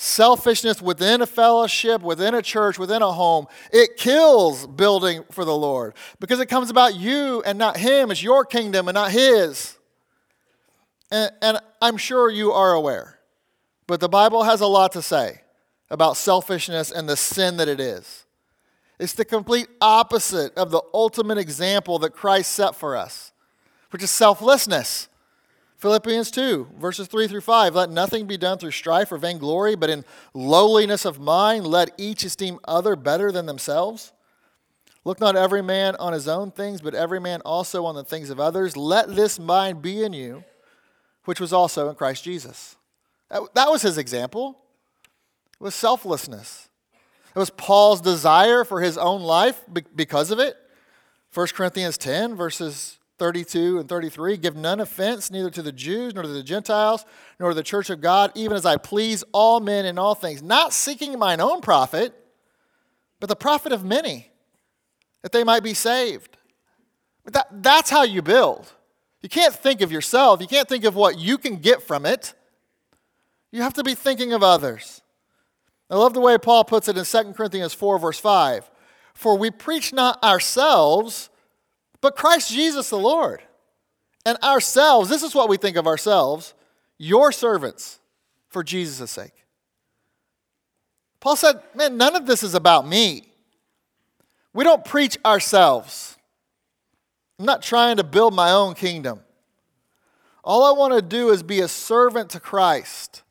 [0.00, 5.54] selfishness within a fellowship, within a church, within a home, it kills building for the
[5.54, 8.10] Lord because it comes about you and not Him.
[8.10, 9.76] It's your kingdom and not His.
[11.10, 13.18] And, and I'm sure you are aware,
[13.86, 15.42] but the Bible has a lot to say
[15.90, 18.24] about selfishness and the sin that it is.
[18.98, 23.32] It's the complete opposite of the ultimate example that Christ set for us,
[23.90, 25.09] which is selflessness.
[25.80, 27.74] Philippians 2, verses 3 through 5.
[27.74, 32.22] Let nothing be done through strife or vainglory, but in lowliness of mind, let each
[32.22, 34.12] esteem other better than themselves.
[35.06, 38.28] Look not every man on his own things, but every man also on the things
[38.28, 38.76] of others.
[38.76, 40.44] Let this mind be in you,
[41.24, 42.76] which was also in Christ Jesus.
[43.30, 44.58] That, that was his example.
[45.58, 46.68] It was selflessness.
[47.34, 49.64] It was Paul's desire for his own life
[49.96, 50.56] because of it.
[51.32, 56.24] 1 Corinthians 10, verses 32 and 33 give none offense neither to the Jews nor
[56.24, 57.04] to the Gentiles
[57.38, 60.42] nor to the church of God even as I please all men in all things
[60.42, 62.12] not seeking mine own profit
[63.20, 64.30] but the profit of many
[65.22, 66.36] that they might be saved.
[67.24, 68.72] But that, that's how you build.
[69.22, 70.40] You can't think of yourself.
[70.40, 72.34] You can't think of what you can get from it.
[73.52, 75.02] You have to be thinking of others.
[75.90, 78.70] I love the way Paul puts it in 2 Corinthians 4 verse 5
[79.12, 81.29] for we preach not ourselves
[82.00, 83.42] but Christ Jesus the Lord.
[84.26, 86.54] And ourselves, this is what we think of ourselves,
[86.98, 87.98] your servants
[88.48, 89.32] for Jesus' sake.
[91.20, 93.32] Paul said, Man, none of this is about me.
[94.52, 96.16] We don't preach ourselves.
[97.38, 99.20] I'm not trying to build my own kingdom.
[100.42, 103.22] All I want to do is be a servant to Christ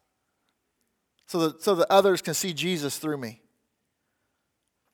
[1.28, 3.42] so that, so that others can see Jesus through me.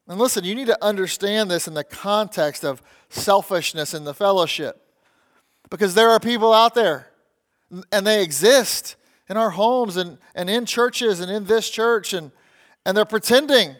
[0.08, 4.82] And listen, you need to understand this in the context of selfishness in the fellowship.
[5.70, 7.08] Because there are people out there,
[7.92, 8.96] and they exist
[9.30, 12.32] in our homes and, and in churches and in this church, and,
[12.86, 13.76] and they're pretending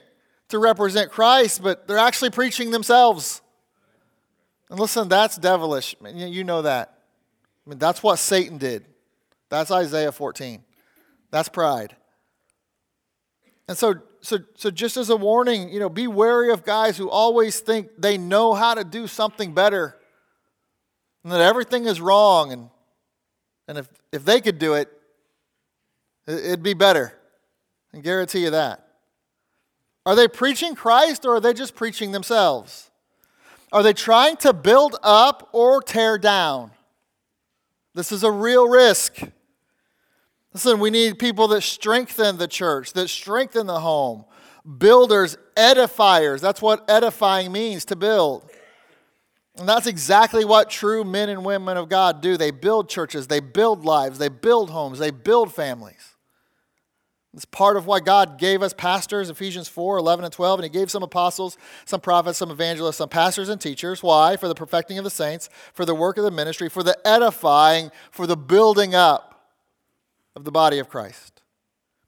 [0.50, 3.42] to represent Christ, but they're actually preaching themselves.
[4.70, 5.96] And listen, that's devilish.
[6.04, 7.00] You know that.
[7.66, 8.86] I mean, that's what Satan did.
[9.50, 10.64] That's Isaiah 14.
[11.32, 11.96] That's pride.
[13.68, 17.10] And so so, so just as a warning, you know, be wary of guys who
[17.10, 19.98] always think they know how to do something better
[21.24, 22.52] and that everything is wrong.
[22.52, 22.70] And,
[23.68, 24.90] and if, if they could do it,
[26.28, 27.14] it'd be better.
[27.94, 28.88] I guarantee you that.
[30.06, 32.90] Are they preaching Christ or are they just preaching themselves?
[33.72, 36.72] Are they trying to build up or tear down?
[37.94, 39.20] This is a real risk.
[40.56, 44.24] Listen, we need people that strengthen the church, that strengthen the home,
[44.78, 46.40] builders, edifiers.
[46.40, 48.50] That's what edifying means to build.
[49.58, 52.38] And that's exactly what true men and women of God do.
[52.38, 56.16] They build churches, they build lives, they build homes, they build families.
[57.34, 60.70] It's part of why God gave us pastors, Ephesians 4 11 and 12, and He
[60.70, 64.02] gave some apostles, some prophets, some evangelists, some pastors and teachers.
[64.02, 64.38] Why?
[64.38, 67.92] For the perfecting of the saints, for the work of the ministry, for the edifying,
[68.10, 69.35] for the building up
[70.36, 71.42] of the body of Christ.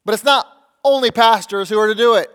[0.06, 0.48] But it's not
[0.84, 2.30] only pastors who are to do it.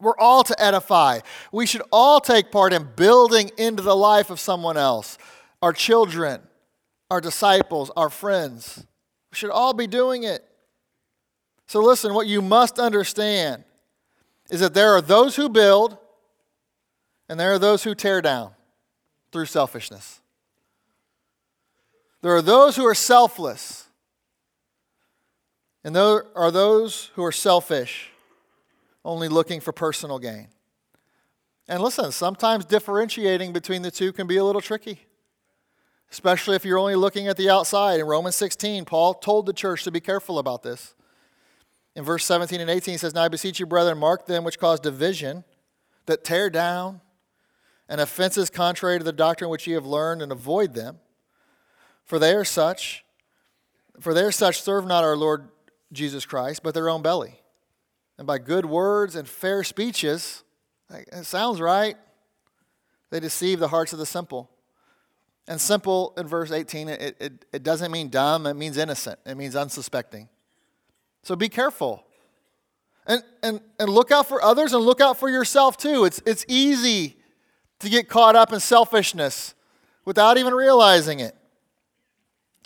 [0.00, 1.20] We're all to edify.
[1.52, 5.18] We should all take part in building into the life of someone else
[5.62, 6.42] our children,
[7.10, 8.84] our disciples, our friends.
[9.30, 10.44] We should all be doing it.
[11.66, 13.64] So, listen, what you must understand
[14.50, 15.96] is that there are those who build
[17.28, 18.52] and there are those who tear down
[19.32, 20.20] through selfishness.
[22.20, 23.83] There are those who are selfless,
[25.84, 28.10] and there are those who are selfish,
[29.04, 30.48] only looking for personal gain.
[31.68, 35.06] And listen, sometimes differentiating between the two can be a little tricky,
[36.10, 38.00] especially if you're only looking at the outside.
[38.00, 40.94] In Romans 16, Paul told the church to be careful about this.
[41.94, 44.58] In verse 17 and 18, he says, Now I beseech you, brethren, mark them which
[44.58, 45.44] cause division,
[46.06, 47.02] that tear down,
[47.88, 50.98] and offenses contrary to the doctrine which ye have learned, and avoid them.
[52.04, 53.04] For they are such,
[54.00, 55.48] for they are such serve not our Lord
[55.94, 57.40] Jesus Christ, but their own belly.
[58.18, 60.44] And by good words and fair speeches,
[60.90, 61.96] it sounds right,
[63.10, 64.50] they deceive the hearts of the simple.
[65.46, 69.36] And simple in verse 18, it, it, it doesn't mean dumb, it means innocent, it
[69.36, 70.28] means unsuspecting.
[71.22, 72.04] So be careful.
[73.06, 76.04] And, and, and look out for others and look out for yourself too.
[76.04, 77.16] It's, it's easy
[77.80, 79.54] to get caught up in selfishness
[80.04, 81.36] without even realizing it.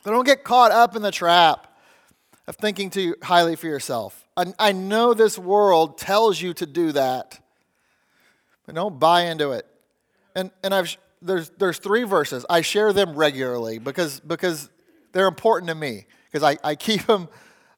[0.05, 1.68] So don't get caught up in the trap
[2.49, 4.26] of thinking too highly for yourself.
[4.34, 7.38] I, I know this world tells you to do that,
[8.64, 9.66] but don't buy into it.
[10.34, 12.46] And, and I've, there's, there's three verses.
[12.49, 14.70] I share them regularly because, because
[15.12, 17.28] they're important to me, because I, I keep them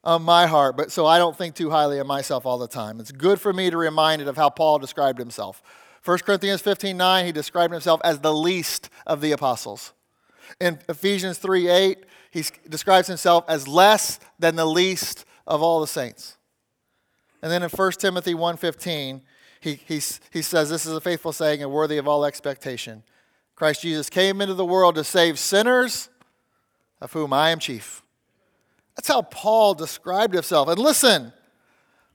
[0.04, 3.00] on my heart, but so I don't think too highly of myself all the time.
[3.00, 5.62] It's good for me to remind it of how Paul described himself.
[6.04, 9.92] 1 Corinthians 15 9, he described himself as the least of the apostles.
[10.60, 15.86] In Ephesians 3 8, he describes himself as less than the least of all the
[15.86, 16.36] saints.
[17.42, 19.22] And then in 1 Timothy 1.15,
[19.60, 20.00] he, he,
[20.30, 23.02] he says, This is a faithful saying and worthy of all expectation.
[23.54, 26.08] Christ Jesus came into the world to save sinners,
[27.00, 28.02] of whom I am chief.
[28.96, 30.68] That's how Paul described himself.
[30.68, 31.32] And listen,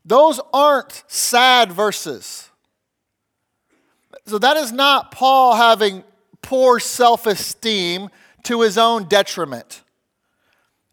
[0.03, 2.49] those aren't sad verses.
[4.25, 6.03] So that is not Paul having
[6.41, 8.09] poor self esteem
[8.43, 9.83] to his own detriment.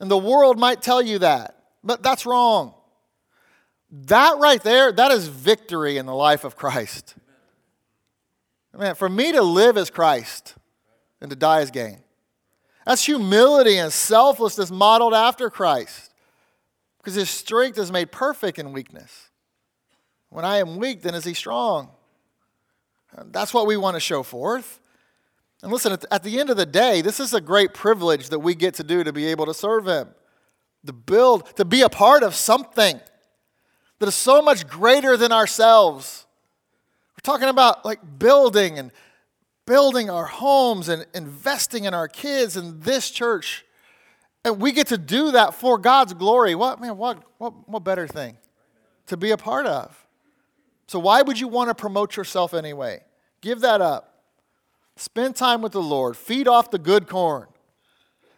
[0.03, 2.75] And the world might tell you that, but that's wrong.
[3.93, 7.15] That right there, that is victory in the life of Christ.
[8.77, 10.57] Man, for me to live as Christ
[11.21, 12.01] and to die as gain.
[12.85, 16.13] That's humility and selflessness modeled after Christ.
[16.99, 19.31] Because his strength is made perfect in weakness.
[20.31, 21.91] When I am weak, then is he strong.
[23.27, 24.81] That's what we want to show forth.
[25.63, 28.55] And listen, at the end of the day, this is a great privilege that we
[28.55, 30.09] get to do to be able to serve Him,
[30.87, 33.01] to build, to be a part of something
[34.01, 36.27] that is so much greater than ourselves.
[37.13, 38.91] We're talking about like building and
[39.65, 43.65] building our homes and investing in our kids and this church.
[44.45, 46.57] And we get to do that for God's glory.
[46.57, 48.37] What, man, what, what, what better thing
[49.07, 49.97] to be a part of?
[50.89, 53.05] So, why would you want to promote yourself anyway?
[53.41, 54.12] Give that up.
[55.03, 57.49] Spend time with the Lord, feed off the good corn,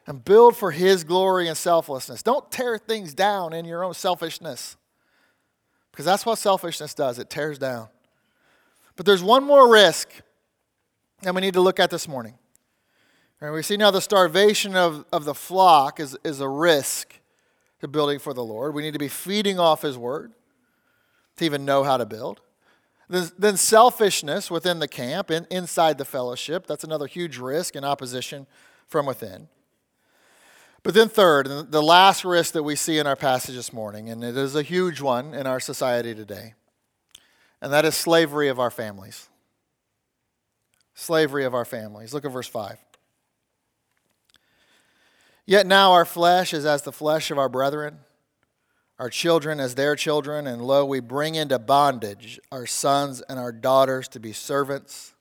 [0.06, 2.22] and build for His glory and selflessness.
[2.22, 4.78] Don't tear things down in your own selfishness,
[5.90, 7.88] because that's what selfishness does it tears down.
[8.96, 10.08] But there's one more risk
[11.20, 12.38] that we need to look at this morning.
[13.42, 17.20] And we see now the starvation of, of the flock is, is a risk
[17.80, 18.72] to building for the Lord.
[18.72, 20.32] We need to be feeding off His word
[21.36, 22.40] to even know how to build.
[23.14, 26.66] Then selfishness within the camp and inside the fellowship.
[26.66, 28.46] That's another huge risk and opposition
[28.88, 29.48] from within.
[30.82, 34.10] But then, third, and the last risk that we see in our passage this morning,
[34.10, 36.54] and it is a huge one in our society today,
[37.62, 39.28] and that is slavery of our families.
[40.94, 42.12] Slavery of our families.
[42.12, 42.78] Look at verse 5.
[45.46, 48.00] Yet now our flesh is as the flesh of our brethren
[48.98, 53.50] our children as their children, and lo, we bring into bondage our sons and our
[53.50, 55.14] daughters to be servants.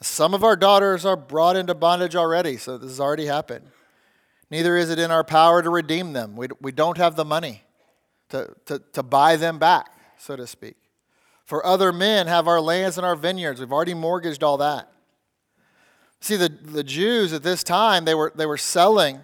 [0.00, 3.66] Some of our daughters are brought into bondage already, so this has already happened.
[4.50, 6.36] Neither is it in our power to redeem them.
[6.36, 7.64] We, we don't have the money
[8.30, 10.76] to, to, to buy them back, so to speak.
[11.44, 13.60] For other men have our lands and our vineyards.
[13.60, 14.90] We've already mortgaged all that.
[16.20, 19.20] See, the, the Jews at this time, they were, they were selling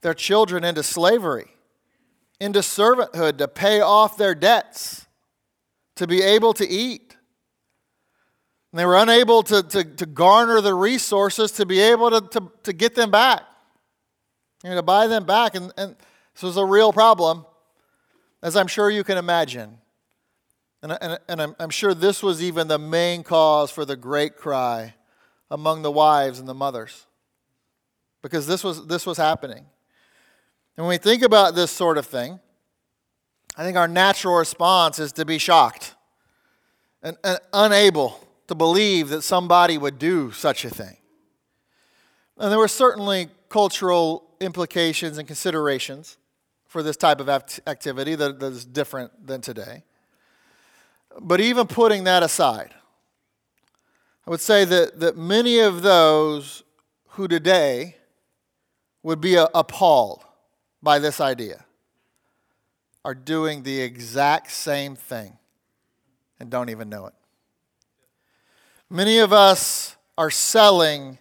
[0.00, 1.51] their children into slavery
[2.42, 5.06] into servanthood to pay off their debts,
[5.94, 7.16] to be able to eat.
[8.72, 12.52] And they were unable to, to, to garner the resources to be able to, to,
[12.64, 13.42] to get them back,
[14.64, 15.54] you know, to buy them back.
[15.54, 15.94] And, and
[16.34, 17.44] This was a real problem,
[18.42, 19.78] as I'm sure you can imagine.
[20.82, 24.36] And, and, and I'm, I'm sure this was even the main cause for the great
[24.36, 24.94] cry
[25.50, 27.06] among the wives and the mothers,
[28.22, 29.66] because this was, this was happening.
[30.76, 32.40] And when we think about this sort of thing,
[33.56, 35.94] I think our natural response is to be shocked
[37.02, 38.18] and, and unable
[38.48, 40.96] to believe that somebody would do such a thing.
[42.38, 46.16] And there were certainly cultural implications and considerations
[46.66, 49.84] for this type of activity that, that is different than today.
[51.20, 52.74] But even putting that aside,
[54.26, 56.62] I would say that, that many of those
[57.08, 57.96] who today
[59.02, 60.24] would be appalled
[60.82, 61.64] by this idea
[63.04, 65.36] are doing the exact same thing
[66.38, 67.14] and don't even know it.
[68.88, 71.18] Many of us are selling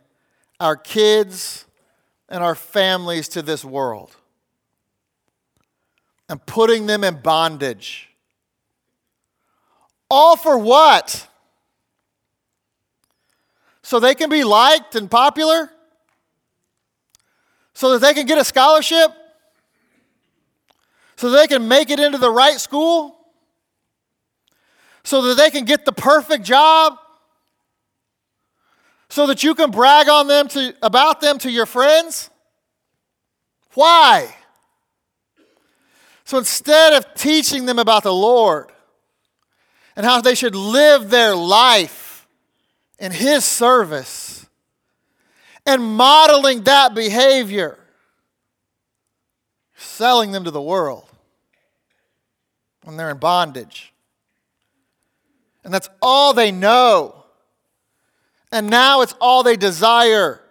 [0.60, 1.66] our kids
[2.30, 4.16] and our families to this world
[6.30, 8.10] and putting them in bondage.
[10.10, 11.28] All for what?
[13.82, 15.72] So they can be liked and popular?
[17.74, 19.12] So that they can get a scholarship?
[21.22, 23.16] So they can make it into the right school?
[25.04, 26.98] So that they can get the perfect job?
[29.08, 32.32] So that you can brag on them to, about them to your friends?
[33.76, 34.34] Why?
[36.24, 38.72] So instead of teaching them about the Lord
[39.96, 42.28] and how they should live their life
[42.98, 44.48] in His service
[45.68, 47.78] and modeling that behavior,
[49.76, 51.10] selling them to the world
[52.84, 53.94] when they're in bondage.
[55.64, 57.24] And that's all they know.
[58.52, 60.42] And now it's all they desire.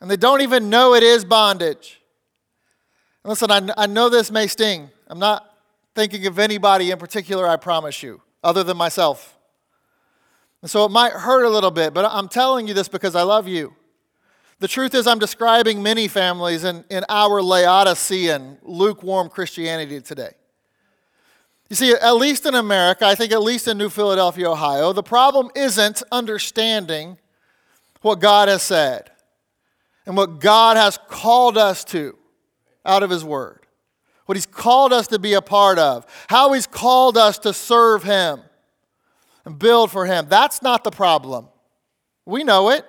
[0.00, 2.00] And they don't even know it is bondage.
[3.24, 4.90] And Listen, I, I know this may sting.
[5.06, 5.48] I'm not
[5.94, 9.36] thinking of anybody in particular, I promise you, other than myself.
[10.62, 13.22] And so it might hurt a little bit, but I'm telling you this because I
[13.22, 13.74] love you.
[14.60, 20.32] The truth is, I'm describing many families in, in our Laodicean, lukewarm Christianity today.
[21.68, 25.02] You see, at least in America, I think at least in New Philadelphia, Ohio, the
[25.02, 27.18] problem isn't understanding
[28.00, 29.10] what God has said
[30.06, 32.16] and what God has called us to
[32.86, 33.66] out of His Word,
[34.24, 38.02] what He's called us to be a part of, how He's called us to serve
[38.02, 38.40] Him
[39.44, 40.26] and build for Him.
[40.28, 41.48] That's not the problem.
[42.24, 42.84] We know it.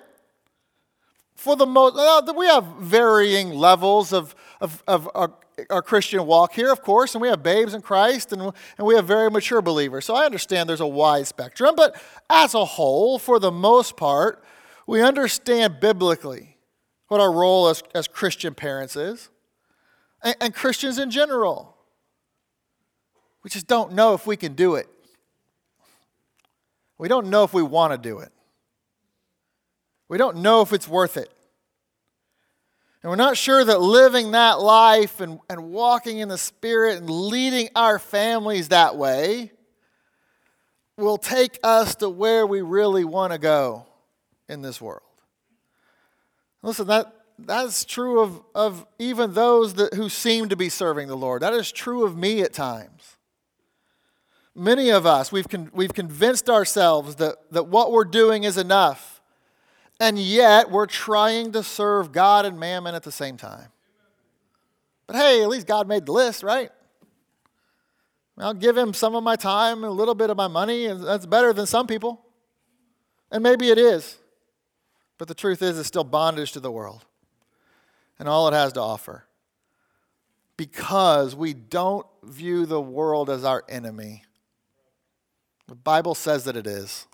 [1.36, 5.32] For the most, uh, we have varying levels of, of, of our,
[5.70, 8.96] our, Christian walk here, of course, and we have babes in Christ and, and we
[8.96, 10.06] have very mature believers.
[10.06, 14.44] So I understand there's a wide spectrum, but as a whole, for the most part,
[14.88, 16.58] we understand biblically
[17.08, 19.30] what our role as, as Christian parents is
[20.24, 21.76] and, and Christians in general.
[23.44, 24.88] We just don't know if we can do it.
[26.98, 28.32] We don't know if we want to do it.
[30.10, 31.32] We don't know if it's worth it.
[33.02, 37.10] And we're not sure that living that life and, and walking in the Spirit and
[37.10, 39.52] leading our families that way
[40.98, 43.86] will take us to where we really want to go
[44.50, 45.02] in this world.
[46.62, 51.16] Listen, that, that's true of, of even those that, who seem to be serving the
[51.16, 51.42] Lord.
[51.42, 53.16] That is true of me at times.
[54.54, 59.19] Many of us, we've, con, we've convinced ourselves that, that what we're doing is enough,
[60.00, 63.70] and yet we're trying to serve God and mammon at the same time.
[65.08, 66.70] But hey, at least God made the list, right?
[68.38, 71.26] I'll give him some of my time a little bit of my money, and that's
[71.26, 72.22] better than some people.
[73.32, 74.18] And maybe it is.
[75.18, 77.06] But the truth is, it's still bondage to the world
[78.20, 79.26] and all it has to offer.
[80.58, 84.24] Because we don't view the world as our enemy.
[85.68, 87.08] The Bible says that it is.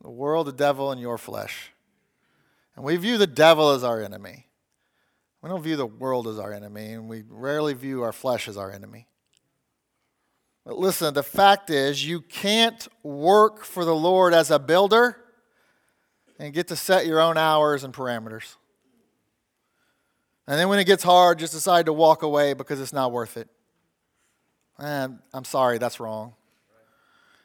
[0.00, 1.72] The world, the devil, and your flesh.
[2.74, 4.46] And we view the devil as our enemy.
[5.42, 8.56] We don't view the world as our enemy, and we rarely view our flesh as
[8.56, 9.06] our enemy.
[10.64, 15.16] But listen, the fact is, you can't work for the Lord as a builder
[16.38, 18.56] and get to set your own hours and parameters.
[20.46, 23.36] And then when it gets hard, just decide to walk away because it's not worth
[23.36, 23.48] it.
[24.78, 26.34] I'm sorry, that's wrong.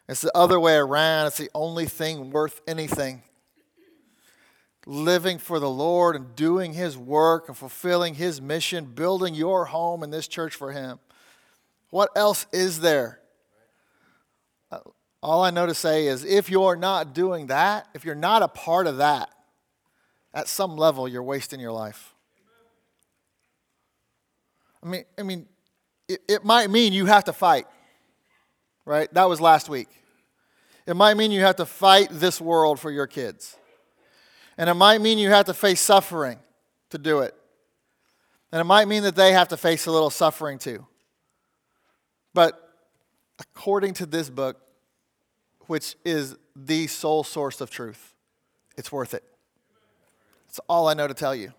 [0.08, 1.28] It's the other way around.
[1.28, 3.24] It's the only thing worth anything.
[4.86, 10.03] Living for the Lord and doing His work and fulfilling His mission, building your home
[10.03, 10.99] in this church for Him.
[11.89, 13.20] What else is there?
[14.72, 14.80] Uh,
[15.24, 18.47] all I know to say is if you're not doing that, if you're not a
[18.47, 19.30] part of that,
[20.36, 22.14] at some level, you're wasting your life.
[24.84, 25.47] I mean, I mean,
[26.08, 27.66] it, it might mean you have to fight,
[28.86, 29.11] right?
[29.13, 29.89] That was last week.
[30.86, 33.57] It might mean you have to fight this world for your kids.
[34.57, 36.39] And it might mean you have to face suffering
[36.91, 37.36] to do it.
[38.51, 40.86] And it might mean that they have to face a little suffering too.
[42.33, 42.61] But
[43.39, 44.61] according to this book,
[45.67, 48.13] which is the sole source of truth,
[48.77, 49.23] it's worth it.
[50.47, 51.53] That's all I know to tell you.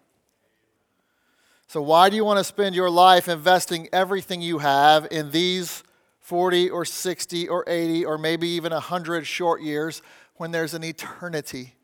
[1.68, 5.82] So, why do you want to spend your life investing everything you have in these
[6.26, 10.02] 40 or 60 or 80 or maybe even 100 short years
[10.34, 11.76] when there's an eternity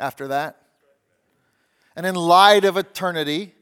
[0.00, 0.56] after that?
[1.94, 3.52] And in light of eternity,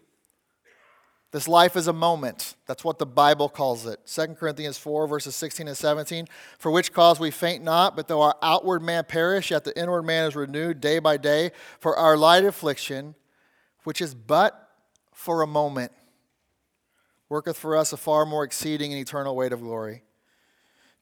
[1.32, 2.54] this life is a moment.
[2.68, 3.98] That's what the Bible calls it.
[4.06, 6.28] 2 Corinthians 4, verses 16 and 17.
[6.56, 10.02] For which cause we faint not, but though our outward man perish, yet the inward
[10.02, 11.50] man is renewed day by day.
[11.80, 13.16] For our light affliction,
[13.82, 14.68] which is but
[15.12, 15.90] for a moment,
[17.28, 20.04] worketh for us a far more exceeding and eternal weight of glory.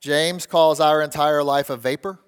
[0.00, 2.18] James calls our entire life a vapor.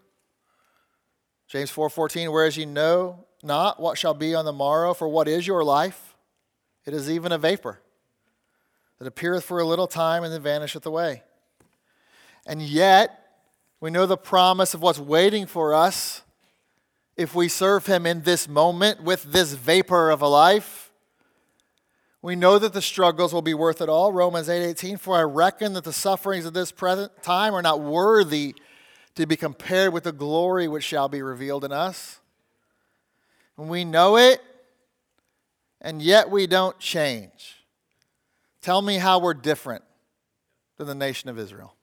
[1.49, 5.47] James 4:14 whereas ye know not what shall be on the morrow for what is
[5.47, 6.12] your life
[6.85, 7.81] it is even a vapor
[9.03, 11.25] that appeareth for a little time and then vanisheth away.
[12.47, 13.18] And yet,
[13.81, 16.23] we know the promise of what's waiting for us
[17.16, 20.91] if we serve Him in this moment with this vapor of a life.
[22.23, 24.12] We know that the struggles will be worth it all.
[24.12, 28.55] Romans 8:18 For I reckon that the sufferings of this present time are not worthy
[29.16, 32.20] to be compared with the glory which shall be revealed in us.
[33.59, 34.41] And we know it,
[35.81, 37.57] and yet we don't change.
[38.62, 39.83] Tell me how we're different
[40.77, 41.75] than the nation of Israel.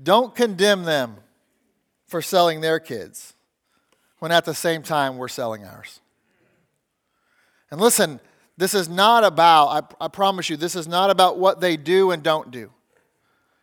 [0.00, 1.16] Don't condemn them
[2.06, 3.32] for selling their kids
[4.18, 6.00] when at the same time we're selling ours.
[7.70, 8.20] And listen,
[8.56, 12.10] this is not about, I, I, promise you, this is not about what they do
[12.10, 12.70] and don't do.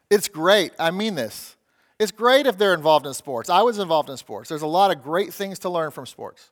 [0.09, 0.71] It's great.
[0.77, 1.55] I mean this.
[1.99, 3.49] It's great if they're involved in sports.
[3.49, 4.49] I was involved in sports.
[4.49, 6.51] There's a lot of great things to learn from sports.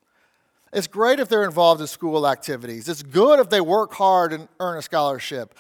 [0.74, 2.88] It's great if they're involved in school activities.
[2.88, 5.54] It's good if they work hard and earn a scholarship.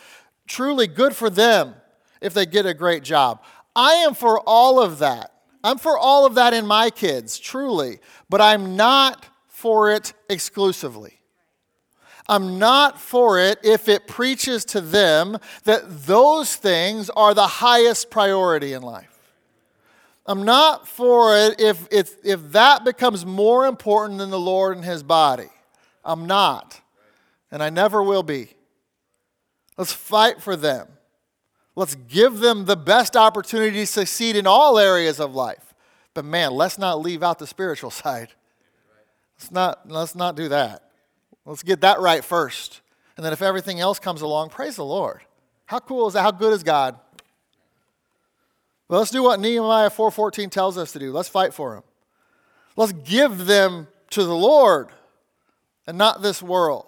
[0.47, 1.75] Truly good for them
[2.21, 3.43] if they get a great job.
[3.75, 5.31] I am for all of that.
[5.63, 7.99] I'm for all of that in my kids, truly.
[8.29, 11.20] But I'm not for it exclusively.
[12.31, 18.09] I'm not for it if it preaches to them that those things are the highest
[18.09, 19.19] priority in life.
[20.25, 24.85] I'm not for it if, if, if that becomes more important than the Lord and
[24.85, 25.49] His body.
[26.05, 26.79] I'm not.
[27.51, 28.53] And I never will be.
[29.77, 30.87] Let's fight for them.
[31.75, 35.73] Let's give them the best opportunity to succeed in all areas of life.
[36.13, 38.29] But man, let's not leave out the spiritual side.
[39.37, 40.90] Let's not, let's not do that.
[41.45, 42.81] Let's get that right first.
[43.17, 45.21] And then if everything else comes along, praise the Lord.
[45.65, 46.21] How cool is that?
[46.21, 46.99] How good is God?
[48.87, 51.11] Well, let's do what Nehemiah 4:14 tells us to do.
[51.11, 51.83] Let's fight for them.
[52.75, 54.89] Let's give them to the Lord
[55.87, 56.87] and not this world.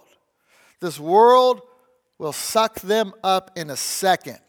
[0.80, 1.62] This world
[2.18, 4.40] will suck them up in a second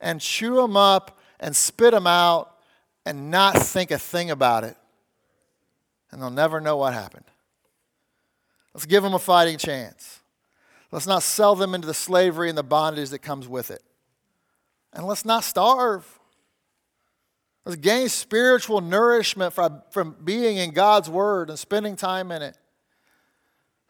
[0.00, 2.56] and chew them up and spit them out
[3.04, 4.76] and not think a thing about it.
[6.10, 7.24] And they'll never know what happened.
[8.74, 10.20] Let's give them a fighting chance.
[10.92, 13.82] Let's not sell them into the slavery and the bondage that comes with it.
[14.92, 16.18] And let's not starve.
[17.64, 22.56] Let's gain spiritual nourishment from, from being in God's Word and spending time in it.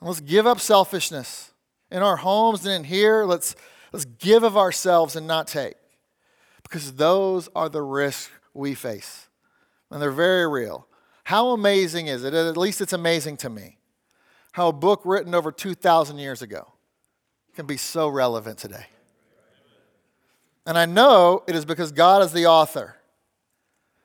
[0.01, 1.53] And let's give up selfishness
[1.91, 3.25] in our homes and in here.
[3.25, 3.55] Let's,
[3.93, 5.75] let's give of ourselves and not take.
[6.63, 9.29] Because those are the risks we face.
[9.91, 10.87] And they're very real.
[11.25, 12.35] How amazing is it?
[12.35, 13.79] At least it's amazing to me.
[14.53, 16.73] How a book written over 2,000 years ago
[17.55, 18.87] can be so relevant today.
[20.67, 22.97] And I know it is because God is the author.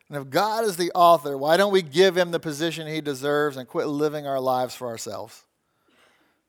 [0.08, 3.56] And if God is the author, why don't we give him the position he deserves
[3.56, 5.44] and quit living our lives for ourselves?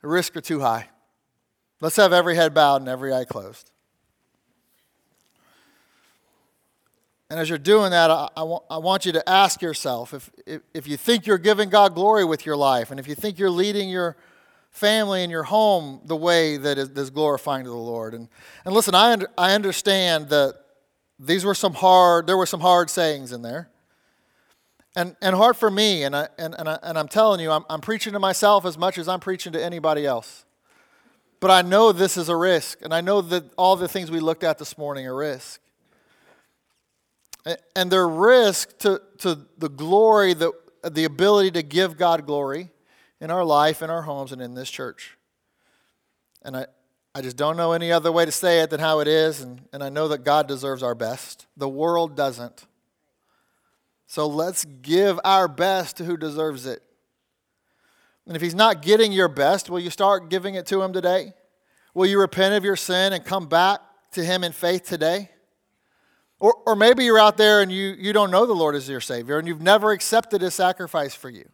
[0.01, 0.89] The risks are too high.
[1.81, 3.71] Let's have every head bowed and every eye closed.
[7.29, 10.29] And as you're doing that, I, I, want, I want you to ask yourself if,
[10.45, 13.37] if, if you think you're giving God glory with your life, and if you think
[13.37, 14.15] you're leading your
[14.71, 18.13] family and your home the way that is, is glorifying to the Lord.
[18.13, 18.29] And,
[18.63, 20.55] and listen, I, under, I understand that
[21.19, 23.69] these were some hard, there were some hard sayings in there.
[24.95, 27.65] And, and hard for me, and, I, and, and, I, and I'm telling you, I'm,
[27.69, 30.45] I'm preaching to myself as much as I'm preaching to anybody else.
[31.39, 34.19] But I know this is a risk, and I know that all the things we
[34.19, 35.61] looked at this morning are risk.
[37.75, 40.51] And they're risk to, to the glory, the,
[40.83, 42.69] the ability to give God glory
[43.21, 45.17] in our life, in our homes, and in this church.
[46.43, 46.65] And I,
[47.15, 49.61] I just don't know any other way to say it than how it is, and,
[49.71, 51.47] and I know that God deserves our best.
[51.55, 52.65] The world doesn't.
[54.07, 56.81] So let's give our best to who deserves it.
[58.25, 61.33] And if He's not getting your best, will you start giving it to Him today?
[61.93, 63.79] Will you repent of your sin and come back
[64.11, 65.29] to Him in faith today?
[66.39, 69.01] Or, or maybe you're out there and you, you don't know the Lord as your
[69.01, 71.49] Savior and you've never accepted His sacrifice for you.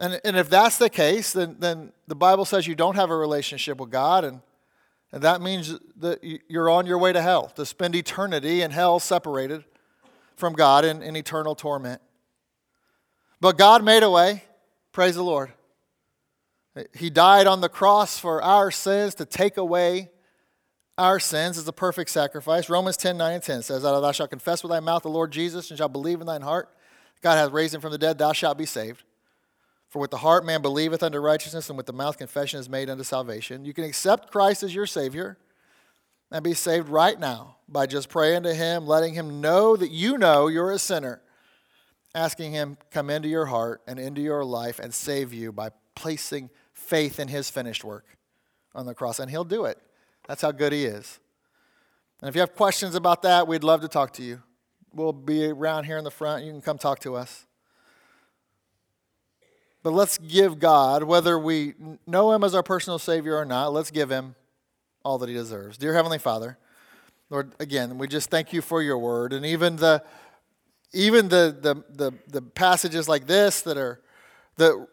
[0.00, 3.16] And, and if that's the case, then, then the Bible says you don't have a
[3.16, 4.40] relationship with God, and,
[5.12, 8.98] and that means that you're on your way to hell, to spend eternity in hell
[8.98, 9.62] separated
[10.36, 12.00] from God in, in eternal torment.
[13.42, 14.44] But God made a way.
[14.90, 15.52] Praise the Lord.
[16.94, 20.10] He died on the cross for our sins to take away
[21.00, 22.68] our sins as a perfect sacrifice.
[22.68, 25.70] Romans 10 9 and 10 says, Thou shalt confess with thy mouth the Lord Jesus
[25.70, 26.68] and shalt believe in thine heart.
[27.22, 29.02] God hath raised him from the dead, thou shalt be saved.
[29.88, 32.88] For with the heart man believeth unto righteousness, and with the mouth confession is made
[32.88, 33.64] unto salvation.
[33.64, 35.38] You can accept Christ as your Savior
[36.30, 40.18] and be saved right now by just praying to Him, letting Him know that you
[40.18, 41.22] know you're a sinner,
[42.14, 46.50] asking Him come into your heart and into your life and save you by placing
[46.74, 48.04] faith in His finished work
[48.74, 49.18] on the cross.
[49.18, 49.78] And He'll do it.
[50.28, 51.18] That's how good He is.
[52.20, 54.42] And if you have questions about that, we'd love to talk to you.
[54.92, 56.44] We'll be around here in the front.
[56.44, 57.46] You can come talk to us.
[59.82, 61.74] But let's give God, whether we
[62.06, 64.34] know Him as our personal Savior or not, let's give Him
[65.04, 65.78] all that He deserves.
[65.78, 66.58] Dear Heavenly Father,
[67.30, 69.32] Lord, again, we just thank you for your word.
[69.32, 70.02] And even the
[70.92, 74.00] even the the the, the passages like this that are
[74.56, 74.86] that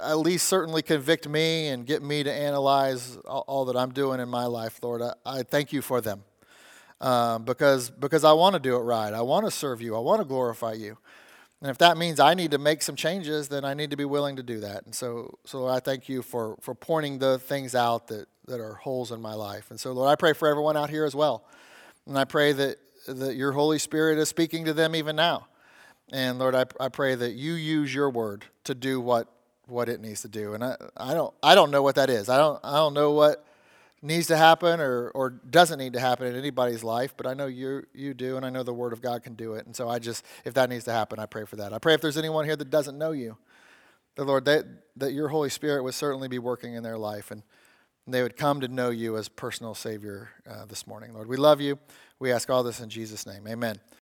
[0.00, 4.28] at least certainly convict me and get me to analyze all, that I'm doing in
[4.28, 5.02] my life, Lord.
[5.02, 6.22] I, I thank you for them.
[7.00, 9.12] Um, because because I want to do it right.
[9.12, 9.94] I want to serve you.
[9.94, 10.96] I want to glorify you.
[11.60, 14.04] And if that means I need to make some changes, then I need to be
[14.04, 14.84] willing to do that.
[14.84, 18.74] And so, so I thank you for, for pointing the things out that, that are
[18.74, 19.70] holes in my life.
[19.70, 21.44] And so, Lord, I pray for everyone out here as well.
[22.06, 22.76] And I pray that,
[23.08, 25.48] that your Holy Spirit is speaking to them even now.
[26.12, 29.26] And Lord, I, I pray that you use your word to do what,
[29.66, 30.54] what it needs to do.
[30.54, 32.28] And I, I, don't, I don't know what that is.
[32.28, 33.44] I don't, I don't know what
[34.02, 37.46] needs to happen or, or doesn't need to happen in anybody's life, but I know
[37.46, 39.66] you, you do, and I know the Word of God can do it.
[39.66, 41.72] And so I just, if that needs to happen, I pray for that.
[41.72, 43.36] I pray if there's anyone here that doesn't know you,
[44.14, 44.64] the Lord, that,
[44.96, 47.42] that your Holy Spirit would certainly be working in their life and
[48.06, 51.12] they would come to know you as personal Savior uh, this morning.
[51.12, 51.78] Lord, we love you.
[52.18, 53.46] We ask all this in Jesus' name.
[53.48, 53.76] Amen.